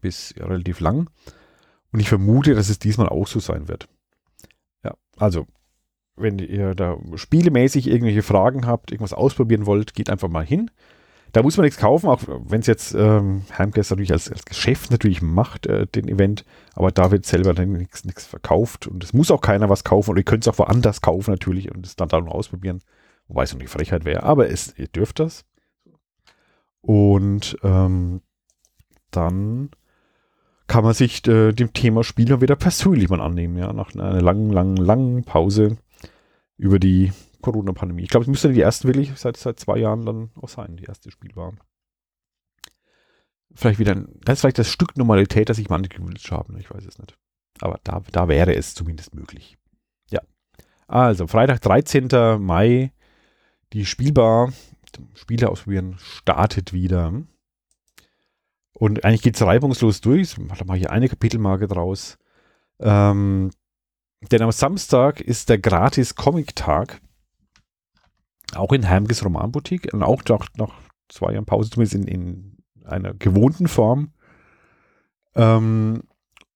Bis 0.00 0.34
ja, 0.38 0.46
relativ 0.46 0.78
lang. 0.80 1.10
Und 1.90 2.00
ich 2.00 2.08
vermute, 2.08 2.54
dass 2.54 2.68
es 2.68 2.78
diesmal 2.78 3.08
auch 3.08 3.26
so 3.26 3.40
sein 3.40 3.66
wird. 3.66 3.88
Ja, 4.84 4.94
also, 5.16 5.46
wenn 6.14 6.38
ihr 6.38 6.74
da 6.74 6.98
spielemäßig 7.14 7.88
irgendwelche 7.88 8.22
Fragen 8.22 8.66
habt, 8.66 8.92
irgendwas 8.92 9.14
ausprobieren 9.14 9.66
wollt, 9.66 9.94
geht 9.94 10.10
einfach 10.10 10.28
mal 10.28 10.44
hin. 10.44 10.70
Da 11.32 11.42
muss 11.42 11.56
man 11.56 11.64
nichts 11.64 11.80
kaufen, 11.80 12.08
auch 12.08 12.22
wenn 12.26 12.60
es 12.60 12.66
jetzt 12.66 12.94
ähm, 12.94 13.42
Heimcast 13.56 13.90
natürlich 13.90 14.12
als, 14.12 14.30
als 14.30 14.44
Geschäft 14.44 14.90
natürlich 14.90 15.20
macht, 15.20 15.66
äh, 15.66 15.86
den 15.86 16.08
Event, 16.08 16.44
aber 16.74 16.90
da 16.90 17.10
wird 17.10 17.26
selber 17.26 17.52
nichts 17.64 18.26
verkauft 18.26 18.86
und 18.86 19.04
es 19.04 19.12
muss 19.12 19.30
auch 19.30 19.40
keiner 19.40 19.68
was 19.68 19.84
kaufen 19.84 20.10
und 20.10 20.16
ihr 20.16 20.22
könnt 20.22 20.44
es 20.44 20.48
auch 20.48 20.58
woanders 20.58 21.02
kaufen 21.02 21.30
natürlich 21.30 21.70
und 21.70 21.84
es 21.84 21.96
dann 21.96 22.08
da 22.08 22.20
noch 22.20 22.32
ausprobieren, 22.32 22.80
wobei 23.28 23.42
es 23.44 23.52
noch 23.52 23.60
eine 23.60 23.68
Frechheit 23.68 24.04
wäre, 24.04 24.22
aber 24.22 24.50
es, 24.50 24.74
ihr 24.78 24.88
dürft 24.88 25.20
das. 25.20 25.44
Und 26.80 27.58
ähm, 27.62 28.22
dann 29.10 29.70
kann 30.66 30.84
man 30.84 30.94
sich 30.94 31.26
äh, 31.26 31.52
dem 31.52 31.72
Thema 31.72 32.04
Spieler 32.04 32.40
wieder 32.40 32.56
persönlich 32.56 33.08
mal 33.08 33.20
annehmen, 33.20 33.58
ja, 33.58 33.72
nach 33.72 33.94
einer 33.94 34.20
langen, 34.20 34.50
langen, 34.50 34.76
langen 34.76 35.24
Pause 35.24 35.78
über 36.56 36.78
die 36.78 37.12
Corona-Pandemie. 37.50 38.02
Ich 38.02 38.08
glaube, 38.08 38.24
es 38.24 38.28
müsste 38.28 38.52
die 38.52 38.60
erste 38.60 38.88
wirklich 38.88 39.12
seit, 39.16 39.36
seit 39.36 39.58
zwei 39.58 39.78
Jahren 39.78 40.04
dann 40.04 40.30
auch 40.40 40.48
sein, 40.48 40.76
die 40.76 40.84
erste 40.84 41.10
Spiel 41.10 41.34
war. 41.34 41.54
vielleicht 43.54 43.78
wieder, 43.78 43.92
ein, 43.92 44.08
das 44.24 44.34
ist 44.34 44.40
vielleicht 44.42 44.58
das 44.58 44.68
Stück 44.68 44.96
Normalität, 44.96 45.48
das 45.48 45.56
sich 45.56 45.68
manche 45.68 45.88
gewünscht 45.88 46.30
haben. 46.30 46.58
Ich 46.58 46.70
weiß 46.70 46.84
es 46.84 46.98
nicht. 46.98 47.16
Aber 47.60 47.80
da, 47.82 48.02
da 48.12 48.28
wäre 48.28 48.54
es 48.54 48.74
zumindest 48.74 49.14
möglich. 49.14 49.56
Ja. 50.10 50.20
Also, 50.86 51.26
Freitag, 51.26 51.60
13. 51.60 52.08
Mai, 52.40 52.92
die 53.72 53.84
Spielbar, 53.84 54.52
Spiele 55.14 55.48
ausprobieren, 55.50 55.96
startet 55.98 56.72
wieder. 56.72 57.12
Und 58.72 59.04
eigentlich 59.04 59.22
geht 59.22 59.36
es 59.36 59.42
reibungslos 59.42 60.00
durch. 60.00 60.36
Da 60.36 60.64
mache 60.64 60.78
ich 60.78 60.90
eine 60.90 61.08
Kapitelmarke 61.08 61.66
draus. 61.66 62.18
Ähm, 62.80 63.50
denn 64.30 64.42
am 64.42 64.52
Samstag 64.52 65.20
ist 65.20 65.48
der 65.48 65.58
gratis 65.58 66.14
Comic-Tag. 66.14 67.00
Auch 68.54 68.72
in 68.72 68.88
Heimges 68.88 69.24
Romanboutique. 69.24 69.92
Und 69.92 70.02
auch 70.02 70.22
nach, 70.28 70.48
nach 70.56 70.72
zwei 71.08 71.32
Jahren 71.32 71.46
Pause, 71.46 71.70
zumindest 71.70 71.94
in, 71.94 72.06
in 72.06 72.58
einer 72.84 73.14
gewohnten 73.14 73.68
Form. 73.68 74.12
Ähm, 75.34 76.02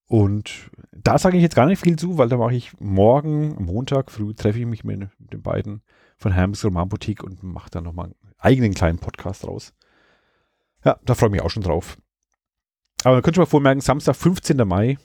und 0.07 0.69
da 0.91 1.17
sage 1.17 1.37
ich 1.37 1.43
jetzt 1.43 1.55
gar 1.55 1.65
nicht 1.65 1.81
viel 1.81 1.95
zu, 1.95 2.17
weil 2.17 2.29
da 2.29 2.37
mache 2.37 2.53
ich 2.53 2.79
morgen, 2.79 3.63
Montag 3.63 4.11
früh, 4.11 4.33
treffe 4.33 4.59
ich 4.59 4.65
mich 4.65 4.83
mit, 4.83 5.09
den 5.17 5.41
beiden 5.41 5.81
von 6.17 6.31
Hermes 6.31 6.63
Romanboutique 6.63 7.23
und 7.23 7.41
mache 7.43 7.69
dann 7.71 7.83
nochmal 7.83 8.05
einen 8.05 8.15
eigenen 8.37 8.73
kleinen 8.73 8.99
Podcast 8.99 9.47
raus. 9.47 9.73
Ja, 10.85 10.99
da 11.03 11.15
freue 11.15 11.29
ich 11.29 11.33
mich 11.33 11.41
auch 11.41 11.49
schon 11.49 11.63
drauf. 11.63 11.97
Aber 13.03 13.15
man 13.15 13.23
könnte 13.23 13.39
mal 13.39 13.45
vormerken, 13.45 13.81
Samstag, 13.81 14.15
15. 14.15 14.57
Mai, 14.67 14.97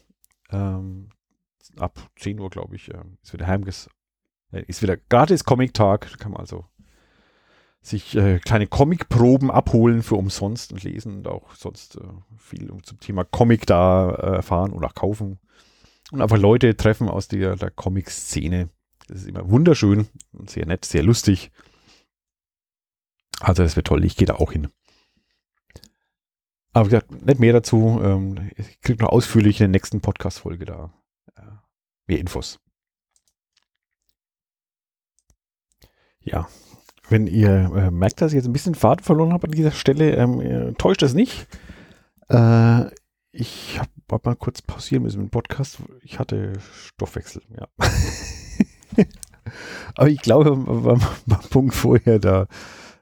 ähm, 0.50 1.10
ab 1.76 1.98
10 2.16 2.38
Uhr, 2.38 2.50
glaube 2.50 2.76
ich, 2.76 2.92
äh, 2.92 3.02
ist 3.22 3.32
wieder 3.32 3.46
Heimges, 3.46 3.88
äh, 4.52 4.62
ist 4.66 4.82
wieder 4.82 4.96
gratis 4.96 5.44
Comic-Tag. 5.44 6.18
Kann 6.18 6.32
man 6.32 6.40
also 6.40 6.66
sich 7.80 8.16
äh, 8.16 8.38
kleine 8.38 8.66
Comic-Proben 8.66 9.50
abholen 9.50 10.02
für 10.02 10.16
umsonst 10.16 10.72
und 10.72 10.82
lesen 10.82 11.18
und 11.18 11.28
auch 11.28 11.54
sonst 11.54 11.96
äh, 11.96 12.00
viel 12.36 12.70
zum 12.82 13.00
Thema 13.00 13.24
Comic 13.24 13.66
da 13.66 14.10
äh, 14.10 14.36
erfahren 14.36 14.72
oder 14.72 14.88
kaufen. 14.88 15.38
Und 16.10 16.22
einfach 16.22 16.38
Leute 16.38 16.76
treffen 16.76 17.08
aus 17.08 17.28
der, 17.28 17.56
der 17.56 17.70
Comic-Szene. 17.70 18.70
Das 19.06 19.18
ist 19.18 19.28
immer 19.28 19.50
wunderschön 19.50 20.08
und 20.32 20.50
sehr 20.50 20.66
nett, 20.66 20.84
sehr 20.84 21.02
lustig. 21.02 21.50
Also 23.40 23.62
das 23.62 23.76
wird 23.76 23.86
toll, 23.86 24.04
ich 24.04 24.16
gehe 24.16 24.26
da 24.26 24.34
auch 24.34 24.52
hin. 24.52 24.68
Aber 26.72 26.86
wie 26.86 26.90
gesagt, 26.90 27.10
nicht 27.10 27.40
mehr 27.40 27.52
dazu. 27.52 28.00
Ähm, 28.02 28.50
ich 28.56 28.80
kriege 28.80 29.02
noch 29.02 29.10
ausführlich 29.10 29.60
in 29.60 29.64
der 29.64 29.68
nächsten 29.80 30.00
Podcast-Folge 30.00 30.64
da 30.64 30.92
äh, 31.36 31.42
mehr 32.06 32.18
Infos. 32.18 32.60
Ja, 36.20 36.48
wenn 37.08 37.26
ihr 37.26 37.70
äh, 37.74 37.90
merkt, 37.90 38.20
dass 38.20 38.32
ich 38.32 38.36
jetzt 38.36 38.46
ein 38.46 38.52
bisschen 38.52 38.74
Faden 38.74 39.04
verloren 39.04 39.32
habe 39.32 39.46
an 39.46 39.52
dieser 39.52 39.72
Stelle, 39.72 40.14
ähm, 40.16 40.40
äh, 40.40 40.72
täuscht 40.74 41.02
das 41.02 41.14
nicht. 41.14 41.46
Äh, 42.28 42.86
ich 43.32 43.78
habe 43.78 43.90
hab 44.10 44.24
mal 44.24 44.36
kurz 44.36 44.62
pausieren 44.62 45.02
müssen 45.02 45.18
mit 45.22 45.28
dem 45.28 45.30
Podcast. 45.30 45.78
Ich 46.02 46.18
hatte 46.18 46.54
Stoffwechsel, 46.86 47.42
ja. 47.56 47.66
Aber 49.94 50.08
ich 50.08 50.20
glaube, 50.20 50.56
beim, 50.56 51.00
beim 51.26 51.40
Punkt 51.50 51.74
vorher 51.74 52.18
da, 52.18 52.46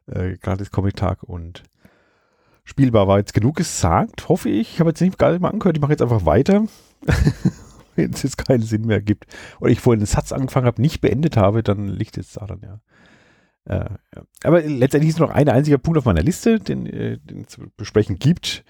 äh, 0.07 0.37
gerade 0.37 0.59
das 0.59 0.71
Comic-Tag 0.71 1.23
und 1.23 1.62
spielbar 2.64 3.09
war 3.09 3.19
jetzt 3.19 3.35
genug 3.35 3.57
gesagt, 3.57 4.29
hoffe 4.29 4.49
ich. 4.49 4.75
Ich 4.75 4.81
habe 4.81 4.90
jetzt 4.90 5.01
nicht 5.01 5.19
gar 5.19 5.37
mal 5.38 5.51
angehört, 5.51 5.77
ich 5.77 5.81
mache 5.81 5.92
jetzt 5.92 6.03
einfach 6.03 6.27
weiter. 6.27 6.64
Wenn 7.97 8.12
es 8.12 8.23
jetzt 8.23 8.37
keinen 8.37 8.62
Sinn 8.62 8.85
mehr 8.87 9.01
gibt. 9.01 9.27
Oder 9.59 9.71
ich 9.71 9.81
vorhin 9.81 10.01
einen 10.01 10.07
Satz 10.07 10.33
angefangen 10.33 10.66
habe, 10.66 10.83
nicht 10.83 11.01
beendet 11.01 11.37
habe, 11.37 11.62
dann 11.62 11.88
liegt 11.88 12.19
es 12.19 12.35
daran, 12.35 12.61
ja. 12.62 12.81
Äh, 13.66 13.90
aber 14.44 14.62
letztendlich 14.62 15.11
ist 15.11 15.18
noch 15.18 15.31
ein 15.31 15.48
einziger 15.48 15.79
Punkt 15.79 15.98
auf 15.98 16.05
meiner 16.05 16.22
Liste, 16.22 16.61
den, 16.61 16.87
äh, 16.87 17.18
den 17.18 17.42
es 17.42 17.48
zu 17.48 17.62
besprechen 17.76 18.18
gibt. 18.18 18.64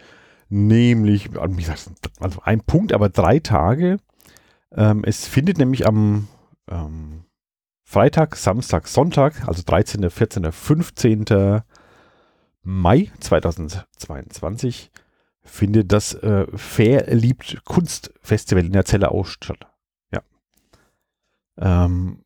Nämlich, 0.48 1.32
wie 1.34 1.56
gesagt, 1.56 1.90
also 2.20 2.40
ein 2.42 2.60
Punkt, 2.60 2.92
aber 2.92 3.08
drei 3.08 3.40
Tage. 3.40 3.98
Ähm, 4.72 5.04
es 5.04 5.26
findet 5.26 5.58
nämlich 5.58 5.86
am 5.86 6.28
ähm, 6.68 7.24
Freitag, 7.82 8.36
Samstag, 8.36 8.88
Sonntag, 8.88 9.46
also 9.46 9.62
13., 9.64 10.08
14., 10.10 10.50
15. 10.50 11.62
Mai 12.62 13.12
2022 13.20 14.90
findet 15.42 15.92
das 15.92 16.14
äh, 16.14 16.46
Verliebt 16.56 17.62
Kunstfestival 17.64 18.66
in 18.66 18.72
der 18.72 18.84
Zelle 18.84 19.12
aus 19.12 19.30
statt. 19.30 19.68
Ja. 20.12 20.22
Ähm, 21.58 22.24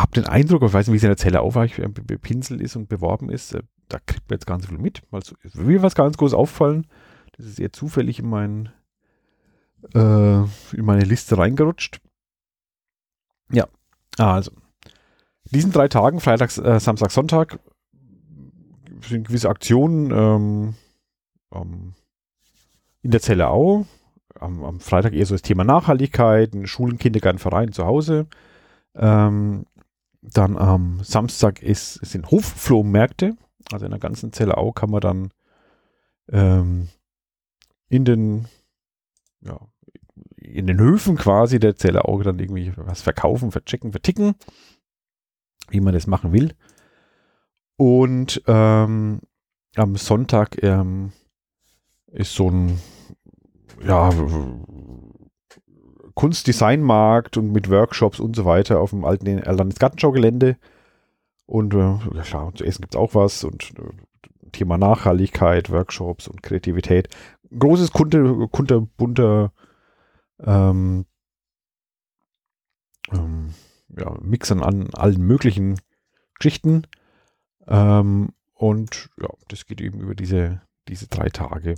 habe 0.00 0.12
den 0.12 0.26
Eindruck, 0.26 0.62
ich 0.62 0.72
weiß 0.72 0.86
nicht, 0.86 0.92
wie 0.92 0.96
es 0.98 1.02
in 1.02 1.10
der 1.10 1.16
Zelle 1.16 1.40
aufweicht, 1.40 1.80
bepinselt 2.06 2.60
ist 2.60 2.76
und 2.76 2.88
beworben 2.88 3.30
ist, 3.30 3.54
äh, 3.54 3.62
da 3.88 3.98
kriegt 3.98 4.28
man 4.30 4.36
jetzt 4.36 4.46
ganz 4.46 4.66
viel 4.66 4.78
mit. 4.78 5.02
Also, 5.10 5.34
mir 5.54 5.82
was 5.82 5.94
ganz 5.94 6.16
groß 6.16 6.34
auffallen. 6.34 6.86
Das 7.36 7.46
ist 7.46 7.58
eher 7.58 7.72
zufällig 7.72 8.18
in, 8.18 8.28
mein, 8.28 8.70
äh, 9.94 10.40
in 10.40 10.84
meine 10.84 11.04
Liste 11.04 11.38
reingerutscht. 11.38 12.00
Ja, 13.50 13.66
also. 14.18 14.52
Diesen 15.50 15.72
drei 15.72 15.88
Tagen, 15.88 16.20
Freitag, 16.20 16.56
äh, 16.58 16.80
Samstag, 16.80 17.10
Sonntag, 17.10 17.58
sind 19.02 19.26
gewisse 19.26 19.48
Aktionen 19.48 20.10
ähm, 20.10 20.74
ähm, 21.52 21.94
in 23.02 23.10
der 23.10 23.20
Zelle 23.20 23.48
auch. 23.48 23.84
Am, 24.38 24.64
am, 24.64 24.80
Freitag 24.80 25.12
eher 25.12 25.26
so 25.26 25.34
das 25.34 25.42
Thema 25.42 25.64
Nachhaltigkeit, 25.64 26.50
Schulen, 26.64 26.98
Kindergarten, 26.98 27.38
Verein 27.38 27.72
zu 27.72 27.84
Hause. 27.84 28.26
Ähm, 28.94 29.66
dann 30.22 30.56
am 30.56 31.02
Samstag 31.02 31.62
ist, 31.62 31.94
sind 31.94 32.30
Hofflohmärkte. 32.30 33.36
Also 33.72 33.84
in 33.84 33.90
der 33.90 34.00
ganzen 34.00 34.32
Zelle 34.32 34.56
auch 34.56 34.72
kann 34.72 34.90
man 34.90 35.00
dann 35.00 35.32
ähm, 36.30 36.88
in 37.88 38.04
den 38.04 38.46
ja, 39.40 39.58
in 40.36 40.66
den 40.66 40.78
Höfen 40.78 41.16
quasi 41.16 41.58
der 41.58 41.76
Zelle 41.76 42.04
auch 42.04 42.22
dann 42.22 42.38
irgendwie 42.38 42.72
was 42.76 43.02
verkaufen, 43.02 43.50
verchecken, 43.50 43.92
verticken, 43.92 44.34
wie 45.68 45.80
man 45.80 45.94
das 45.94 46.06
machen 46.06 46.32
will. 46.32 46.54
Und 47.76 48.42
ähm, 48.46 49.20
am 49.74 49.96
Sonntag 49.96 50.62
ähm, 50.62 51.12
ist 52.06 52.34
so 52.34 52.50
ein 52.50 52.78
ja, 53.84 54.10
Kunstdesignmarkt 56.14 57.36
und 57.36 57.52
mit 57.52 57.70
Workshops 57.70 58.20
und 58.20 58.36
so 58.36 58.44
weiter 58.44 58.80
auf 58.80 58.90
dem 58.90 59.04
alten 59.04 59.38
Landesgartenschaugelände. 59.38 60.56
Und 61.46 61.74
äh, 61.74 61.96
ja, 62.14 62.50
zu 62.54 62.64
essen 62.64 62.82
gibt 62.82 62.94
es 62.94 63.00
auch 63.00 63.14
was 63.14 63.44
und 63.44 63.72
äh, 63.78 64.50
Thema 64.52 64.78
Nachhaltigkeit, 64.78 65.70
Workshops 65.70 66.28
und 66.28 66.42
Kreativität. 66.42 67.08
Großes 67.58 67.92
Kunde, 67.92 68.48
kunterbunter 68.48 69.52
ähm, 70.40 71.06
ähm, 73.12 73.54
ja, 73.96 74.16
Mix 74.20 74.50
an 74.50 74.90
allen 74.94 75.22
möglichen 75.22 75.80
Geschichten. 76.38 76.86
Ähm, 77.66 78.30
und 78.54 79.10
ja, 79.20 79.28
das 79.48 79.66
geht 79.66 79.80
eben 79.80 80.00
über 80.00 80.14
diese, 80.14 80.62
diese 80.88 81.08
drei 81.08 81.28
Tage. 81.28 81.76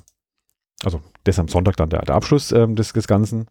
Also 0.85 1.01
das 1.25 1.39
am 1.39 1.49
Sonntag 1.49 1.77
dann 1.77 1.91
der, 1.91 2.03
der 2.03 2.15
Abschluss 2.15 2.53
ähm, 2.53 2.77
des, 2.77 2.93
des 2.93 3.07
Ganzen. 3.07 3.47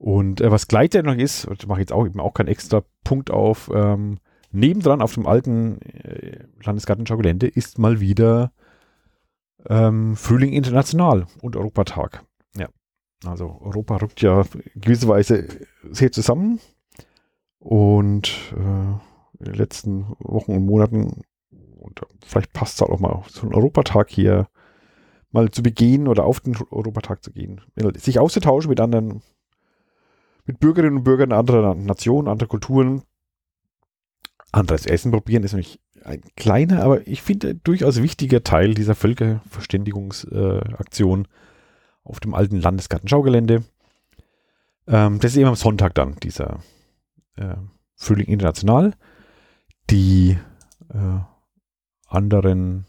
Und 0.00 0.40
äh, 0.40 0.50
was 0.50 0.66
noch 1.04 1.14
ist, 1.14 1.44
und 1.44 1.68
mache 1.68 1.80
jetzt 1.80 1.92
auch 1.92 2.06
eben 2.06 2.20
auch 2.20 2.32
keinen 2.32 2.48
extra 2.48 2.82
Punkt 3.04 3.30
auf, 3.30 3.70
ähm, 3.74 4.18
nebendran 4.50 5.02
auf 5.02 5.12
dem 5.12 5.26
alten 5.26 5.78
äh, 5.82 6.46
Landesgartenschau-Gelände 6.64 7.46
ist 7.46 7.78
mal 7.78 8.00
wieder 8.00 8.50
ähm, 9.68 10.16
Frühling 10.16 10.54
International 10.54 11.26
und 11.42 11.54
Europatag. 11.54 12.24
Ja, 12.56 12.68
also 13.26 13.58
Europa 13.60 13.96
rückt 13.96 14.22
ja 14.22 14.44
gewisserweise 14.74 15.46
sehr 15.90 16.10
zusammen 16.10 16.60
und 17.58 18.54
äh, 18.56 19.38
in 19.38 19.44
den 19.44 19.54
letzten 19.54 20.06
Wochen 20.18 20.52
und 20.52 20.64
Monaten. 20.64 21.24
Und 21.78 22.00
vielleicht 22.24 22.54
passt 22.54 22.76
es 22.76 22.82
auch 22.82 23.00
mal 23.00 23.22
so 23.28 23.42
einen 23.42 23.54
Europatag 23.54 24.08
hier 24.08 24.48
mal 25.30 25.50
zu 25.50 25.62
begehen 25.62 26.08
oder 26.08 26.24
auf 26.24 26.40
den 26.40 26.56
Europatag 26.70 27.22
zu 27.22 27.32
gehen. 27.32 27.60
Sich 27.96 28.18
auszutauschen 28.18 28.70
mit 28.70 28.80
anderen, 28.80 29.20
mit 30.46 30.60
Bürgerinnen 30.60 30.98
und 30.98 31.04
Bürgern 31.04 31.32
anderer 31.32 31.74
Nationen, 31.74 32.28
anderer 32.28 32.48
Kulturen. 32.48 33.02
Anderes 34.52 34.86
Essen 34.86 35.12
probieren 35.12 35.44
ist 35.44 35.52
nämlich 35.52 35.80
ein 36.04 36.22
kleiner, 36.36 36.82
aber 36.82 37.06
ich 37.06 37.22
finde 37.22 37.54
durchaus 37.54 38.02
wichtiger 38.02 38.42
Teil 38.42 38.74
dieser 38.74 38.94
Völkerverständigungsaktion 38.94 41.24
äh, 41.24 41.28
auf 42.02 42.20
dem 42.20 42.34
alten 42.34 42.56
Landesgartenschaugelände. 42.56 43.64
Ähm, 44.88 45.20
das 45.20 45.32
ist 45.32 45.36
eben 45.36 45.48
am 45.48 45.54
Sonntag 45.54 45.94
dann, 45.94 46.16
dieser 46.16 46.60
äh, 47.36 47.56
Frühling 47.94 48.26
International 48.26 48.94
die 49.90 50.38
äh, 50.88 51.18
anderen 52.06 52.86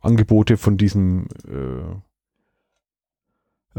Angebote 0.00 0.56
von 0.56 0.76
diesem 0.76 1.28
äh, 1.48 1.94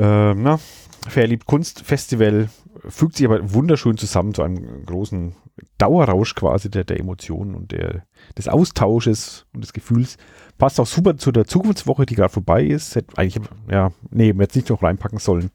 äh, 0.02 0.34
na, 0.34 0.60
Verliebt 1.08 1.46
Kunst 1.46 1.82
Festival 1.82 2.50
fügt 2.88 3.15
sich 3.15 3.26
aber 3.26 3.54
wunderschön 3.54 3.98
zusammen 3.98 4.34
zu 4.34 4.44
einem 4.44 4.86
großen 4.86 5.36
Dauerrausch 5.78 6.36
quasi 6.36 6.70
der, 6.70 6.84
der 6.84 7.00
Emotionen 7.00 7.56
und 7.56 7.72
der, 7.72 8.06
des 8.38 8.48
Austausches 8.48 9.46
und 9.54 9.63
des 9.63 9.74
Gefühls. 9.74 10.18
Passt 10.58 10.80
auch 10.80 10.88
super 10.88 11.18
zu 11.18 11.32
der 11.32 11.46
Zukunftswoche, 11.46 12.06
die 12.06 12.15
gerade 12.15 12.34
vorbei 12.34 12.63
ist. 12.63 12.96
Hätte 12.96 13.18
eigentlich, 13.18 13.44
ja, 13.70 13.91
nee, 14.10 14.34
jetzt 14.38 14.56
nicht 14.56 14.70
noch 14.70 14.84
reinpacken 14.84 15.20
sollen. 15.20 15.52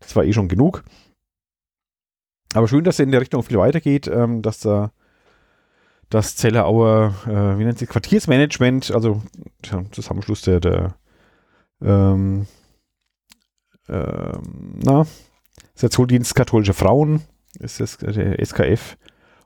Das 0.00 0.14
war 0.16 0.24
eh 0.24 0.32
schon 0.32 0.48
genug. 0.48 0.84
Aber 2.54 2.68
schön, 2.68 2.84
dass 2.84 2.98
er 2.98 3.04
in 3.04 3.12
der 3.12 3.20
Richtung 3.20 3.42
viel 3.42 3.58
weitergeht, 3.58 4.08
ähm, 4.08 4.42
dass 4.42 4.60
da 4.60 4.92
das 6.08 6.34
Zellerauer, 6.34 7.14
äh, 7.26 7.58
wie 7.58 7.64
nennt 7.64 7.78
sich, 7.78 7.88
Quartiersmanagement, 7.88 8.90
also 8.90 9.22
Zusammenschluss 9.92 10.42
der, 10.42 10.58
der 10.58 10.94
ähm, 11.80 12.46
ähm, 13.90 14.78
na, 14.82 15.06
der 15.80 15.90
Zolldienst 15.90 16.34
katholischer 16.34 16.74
Frauen, 16.74 17.22
ist 17.58 17.80
das 17.80 17.98
der 17.98 18.44
SKF 18.44 18.96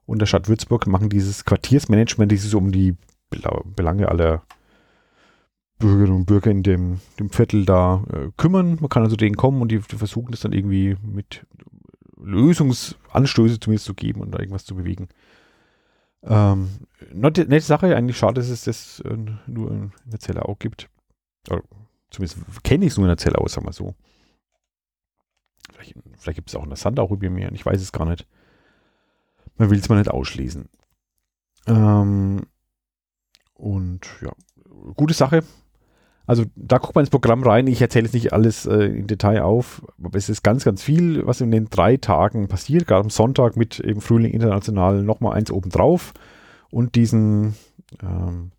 und 0.07 0.19
der 0.19 0.27
Stadt 0.27 0.49
Würzburg 0.49 0.87
machen 0.87 1.09
dieses 1.09 1.45
Quartiersmanagement, 1.45 2.31
die 2.31 2.37
sich 2.37 2.55
um 2.55 2.73
die 2.73 2.97
Belange 3.31 4.09
aller 4.09 4.43
Bürgerinnen 5.79 6.17
und 6.17 6.27
Bürger 6.27 6.51
in 6.51 6.63
dem, 6.63 7.01
dem 7.19 7.31
Viertel 7.31 7.65
da 7.65 8.05
äh, 8.13 8.31
kümmern. 8.37 8.79
Man 8.81 8.89
kann 8.89 9.03
also 9.03 9.17
denen 9.17 9.37
kommen 9.37 9.61
und 9.61 9.73
die, 9.73 9.81
die, 9.81 9.97
versuchen 9.97 10.31
das 10.31 10.41
dann 10.41 10.53
irgendwie 10.53 10.97
mit 11.03 11.47
Lösungsanstöße 12.23 13.61
zumindest 13.61 13.87
zu 13.87 13.95
geben 13.95 14.21
und 14.21 14.33
da 14.33 14.39
irgendwas 14.39 14.65
zu 14.65 14.77
bewegen. 14.77 15.09
Ähm, 16.23 16.69
nette, 17.13 17.45
nette 17.47 17.65
Sache, 17.65 17.95
eigentlich 17.97 18.17
schade, 18.17 18.35
dass 18.35 18.49
es 18.49 18.65
das 18.65 19.01
äh, 19.01 19.17
nur 19.47 19.71
in 19.71 19.93
der 20.05 20.21
Zelle 20.21 20.45
auch 20.45 20.59
gibt. 20.59 20.89
Oder 21.51 21.63
zumindest 22.11 22.39
kenne 22.63 22.87
ich 22.87 22.93
es 22.93 22.97
nur 22.97 23.07
in 23.07 23.11
der 23.11 23.19
Zelle 23.19 23.39
aus, 23.39 23.55
sagen 23.55 23.67
wir 23.67 23.73
so. 23.73 23.95
Vielleicht, 25.85 26.19
vielleicht 26.19 26.37
gibt 26.37 26.49
es 26.49 26.57
auch 26.57 26.63
in 26.63 26.71
der 26.71 26.77
Sandau 26.77 27.09
über 27.11 27.31
mir, 27.31 27.53
ich 27.53 27.65
weiß 27.65 27.81
es 27.81 27.93
gar 27.93 28.07
nicht. 28.07 28.27
Man 29.57 29.71
will 29.71 29.79
es 29.79 29.89
mal 29.89 29.99
nicht 29.99 30.11
ausschließen. 30.11 30.69
Ähm, 31.67 32.43
und 33.55 34.01
ja, 34.21 34.33
gute 34.97 35.15
Sache. 35.15 35.45
Also 36.27 36.45
da 36.57 36.79
guckt 36.79 36.95
man 36.95 37.03
ins 37.03 37.11
Programm 37.11 37.43
rein. 37.43 37.67
Ich 37.67 37.83
erzähle 37.83 38.07
jetzt 38.07 38.15
nicht 38.15 38.33
alles 38.33 38.65
äh, 38.67 38.87
im 38.87 39.07
Detail 39.07 39.43
auf, 39.43 39.83
aber 40.03 40.17
es 40.17 40.31
ist 40.31 40.43
ganz, 40.43 40.65
ganz 40.65 40.83
viel, 40.83 41.27
was 41.27 41.43
in 41.43 41.51
den 41.51 41.69
drei 41.69 41.99
Tagen 41.99 42.49
passiert. 42.49 42.87
Gerade 42.87 43.03
am 43.03 43.11
Sonntag 43.11 43.57
mit 43.57 43.79
eben 43.81 44.01
Frühling 44.01 44.33
International 44.33 45.03
nochmal 45.03 45.37
eins 45.37 45.51
obendrauf 45.51 46.15
und 46.71 46.95
diesen 46.95 47.55
ähm, 48.03 48.53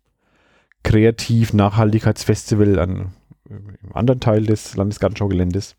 Kreativ-Nachhaltigkeitsfestival 0.84 2.78
an, 2.78 3.12
im 3.48 3.76
anderen 3.92 4.20
Teil 4.20 4.46
des 4.46 4.76
Landesgartenschaugeländes. 4.76 5.74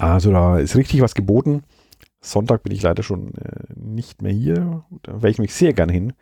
Also 0.00 0.32
da 0.32 0.58
ist 0.58 0.76
richtig 0.76 1.02
was 1.02 1.14
geboten. 1.14 1.62
Sonntag 2.22 2.62
bin 2.62 2.72
ich 2.72 2.82
leider 2.82 3.02
schon 3.02 3.34
äh, 3.34 3.64
nicht 3.74 4.22
mehr 4.22 4.32
hier. 4.32 4.84
Da 5.02 5.22
wäre 5.22 5.30
ich 5.30 5.38
mich 5.38 5.54
sehr 5.54 5.72
gern 5.72 5.88
hin. 5.88 6.12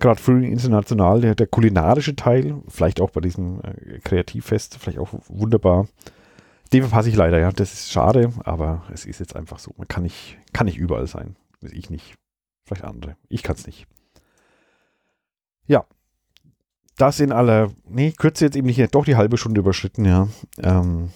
Gerade 0.00 0.20
Frühling 0.20 0.52
International, 0.52 1.20
der, 1.20 1.34
der, 1.34 1.48
kulinarische 1.48 2.14
Teil, 2.14 2.62
vielleicht 2.68 3.00
auch 3.00 3.10
bei 3.10 3.20
diesem 3.20 3.60
äh, 3.62 3.98
Kreativfest, 3.98 4.78
vielleicht 4.78 4.98
auch 4.98 5.12
wunderbar. 5.28 5.88
Den 6.72 6.82
verpasse 6.82 7.08
ich 7.08 7.16
leider, 7.16 7.38
ja. 7.38 7.50
Das 7.50 7.72
ist 7.72 7.90
schade, 7.90 8.32
aber 8.44 8.84
es 8.92 9.06
ist 9.06 9.18
jetzt 9.18 9.34
einfach 9.34 9.58
so. 9.58 9.72
Man 9.76 9.88
kann 9.88 10.04
nicht, 10.04 10.38
kann 10.52 10.66
nicht 10.66 10.78
überall 10.78 11.06
sein. 11.06 11.36
Ich 11.62 11.90
nicht. 11.90 12.14
Vielleicht 12.64 12.84
andere. 12.84 13.16
Ich 13.28 13.42
kann 13.42 13.56
es 13.56 13.66
nicht. 13.66 13.86
Ja. 15.66 15.84
Das 16.96 17.18
in 17.20 17.32
aller, 17.32 17.70
nee, 17.88 18.12
Kürze 18.12 18.44
jetzt 18.44 18.56
eben 18.56 18.66
nicht, 18.66 18.94
doch 18.94 19.04
die 19.04 19.16
halbe 19.16 19.36
Stunde 19.36 19.60
überschritten, 19.60 20.04
ja. 20.04 20.28
Ähm, 20.58 21.10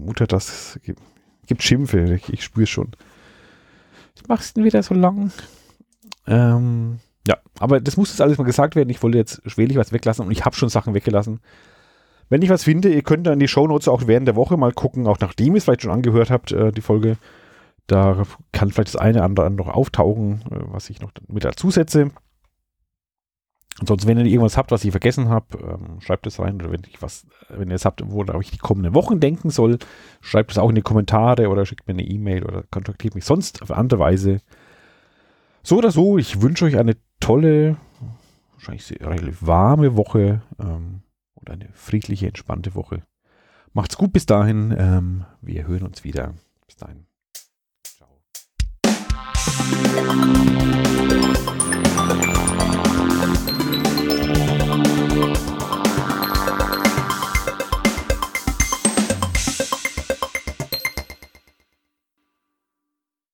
Mutter, 0.00 0.26
das 0.26 0.78
gibt, 0.82 1.00
gibt 1.46 1.62
Schimpfe, 1.62 2.14
ich, 2.14 2.32
ich 2.32 2.44
spüre 2.44 2.64
es 2.64 2.70
schon. 2.70 2.92
Was 4.16 4.28
machst 4.28 4.56
du 4.56 4.60
denn 4.60 4.66
wieder 4.66 4.82
so 4.82 4.94
lang? 4.94 5.32
Ähm, 6.26 7.00
ja, 7.26 7.36
aber 7.58 7.80
das 7.80 7.96
muss 7.96 8.10
jetzt 8.10 8.20
alles 8.20 8.38
mal 8.38 8.44
gesagt 8.44 8.76
werden. 8.76 8.90
Ich 8.90 9.02
wollte 9.02 9.18
jetzt 9.18 9.42
schwerlich 9.46 9.76
was 9.76 9.92
weglassen 9.92 10.26
und 10.26 10.32
ich 10.32 10.44
habe 10.44 10.56
schon 10.56 10.68
Sachen 10.68 10.94
weggelassen. 10.94 11.40
Wenn 12.28 12.42
ich 12.42 12.50
was 12.50 12.64
finde, 12.64 12.92
ihr 12.92 13.02
könnt 13.02 13.26
dann 13.26 13.40
die 13.40 13.48
Shownotes 13.48 13.88
auch 13.88 14.06
während 14.06 14.28
der 14.28 14.36
Woche 14.36 14.56
mal 14.56 14.72
gucken, 14.72 15.06
auch 15.06 15.18
nachdem 15.18 15.54
ihr 15.54 15.58
es 15.58 15.64
vielleicht 15.64 15.82
schon 15.82 15.90
angehört 15.90 16.30
habt, 16.30 16.52
äh, 16.52 16.72
die 16.72 16.80
Folge. 16.80 17.16
Da 17.86 18.22
kann 18.52 18.70
vielleicht 18.70 18.94
das 18.94 19.00
eine 19.00 19.18
oder 19.18 19.24
andere 19.24 19.50
noch 19.50 19.66
auftauchen, 19.66 20.42
äh, 20.50 20.58
was 20.70 20.90
ich 20.90 21.00
noch 21.00 21.10
mit 21.26 21.44
dazu 21.44 21.72
setze. 21.72 22.12
Ansonsten, 23.80 24.08
wenn 24.08 24.18
ihr 24.18 24.26
irgendwas 24.26 24.58
habt, 24.58 24.70
was 24.72 24.84
ich 24.84 24.90
vergessen 24.90 25.30
habe, 25.30 25.46
ähm, 25.58 26.00
schreibt 26.00 26.26
es 26.26 26.38
rein. 26.38 26.56
Oder 26.56 26.70
wenn 26.70 26.82
ich 26.86 27.00
was, 27.00 27.26
wenn 27.48 27.70
ihr 27.70 27.76
es 27.76 27.86
habt, 27.86 28.02
worauf 28.04 28.42
ich 28.42 28.50
die 28.50 28.58
kommenden 28.58 28.94
Wochen 28.94 29.20
denken 29.20 29.48
soll, 29.48 29.78
schreibt 30.20 30.52
es 30.52 30.58
auch 30.58 30.68
in 30.68 30.74
die 30.74 30.82
Kommentare 30.82 31.48
oder 31.48 31.64
schickt 31.64 31.88
mir 31.88 31.94
eine 31.94 32.04
E-Mail 32.04 32.44
oder 32.44 32.64
kontaktiert 32.70 33.14
mich 33.14 33.24
sonst 33.24 33.62
auf 33.62 33.70
andere 33.70 33.98
Weise. 33.98 34.42
So 35.62 35.78
oder 35.78 35.90
so, 35.90 36.18
ich 36.18 36.42
wünsche 36.42 36.66
euch 36.66 36.76
eine 36.76 36.96
tolle, 37.20 37.78
wahrscheinlich 38.52 38.90
relativ 39.00 39.46
warme 39.46 39.96
Woche 39.96 40.42
ähm, 40.58 41.00
und 41.34 41.50
eine 41.50 41.70
friedliche, 41.72 42.26
entspannte 42.26 42.74
Woche. 42.74 43.02
Macht's 43.72 43.96
gut 43.96 44.12
bis 44.12 44.26
dahin. 44.26 44.74
Ähm, 44.76 45.24
wir 45.40 45.66
hören 45.66 45.84
uns 45.84 46.04
wieder. 46.04 46.34
Bis 46.66 46.76
dahin. 46.76 47.06
Ciao. 47.82 48.20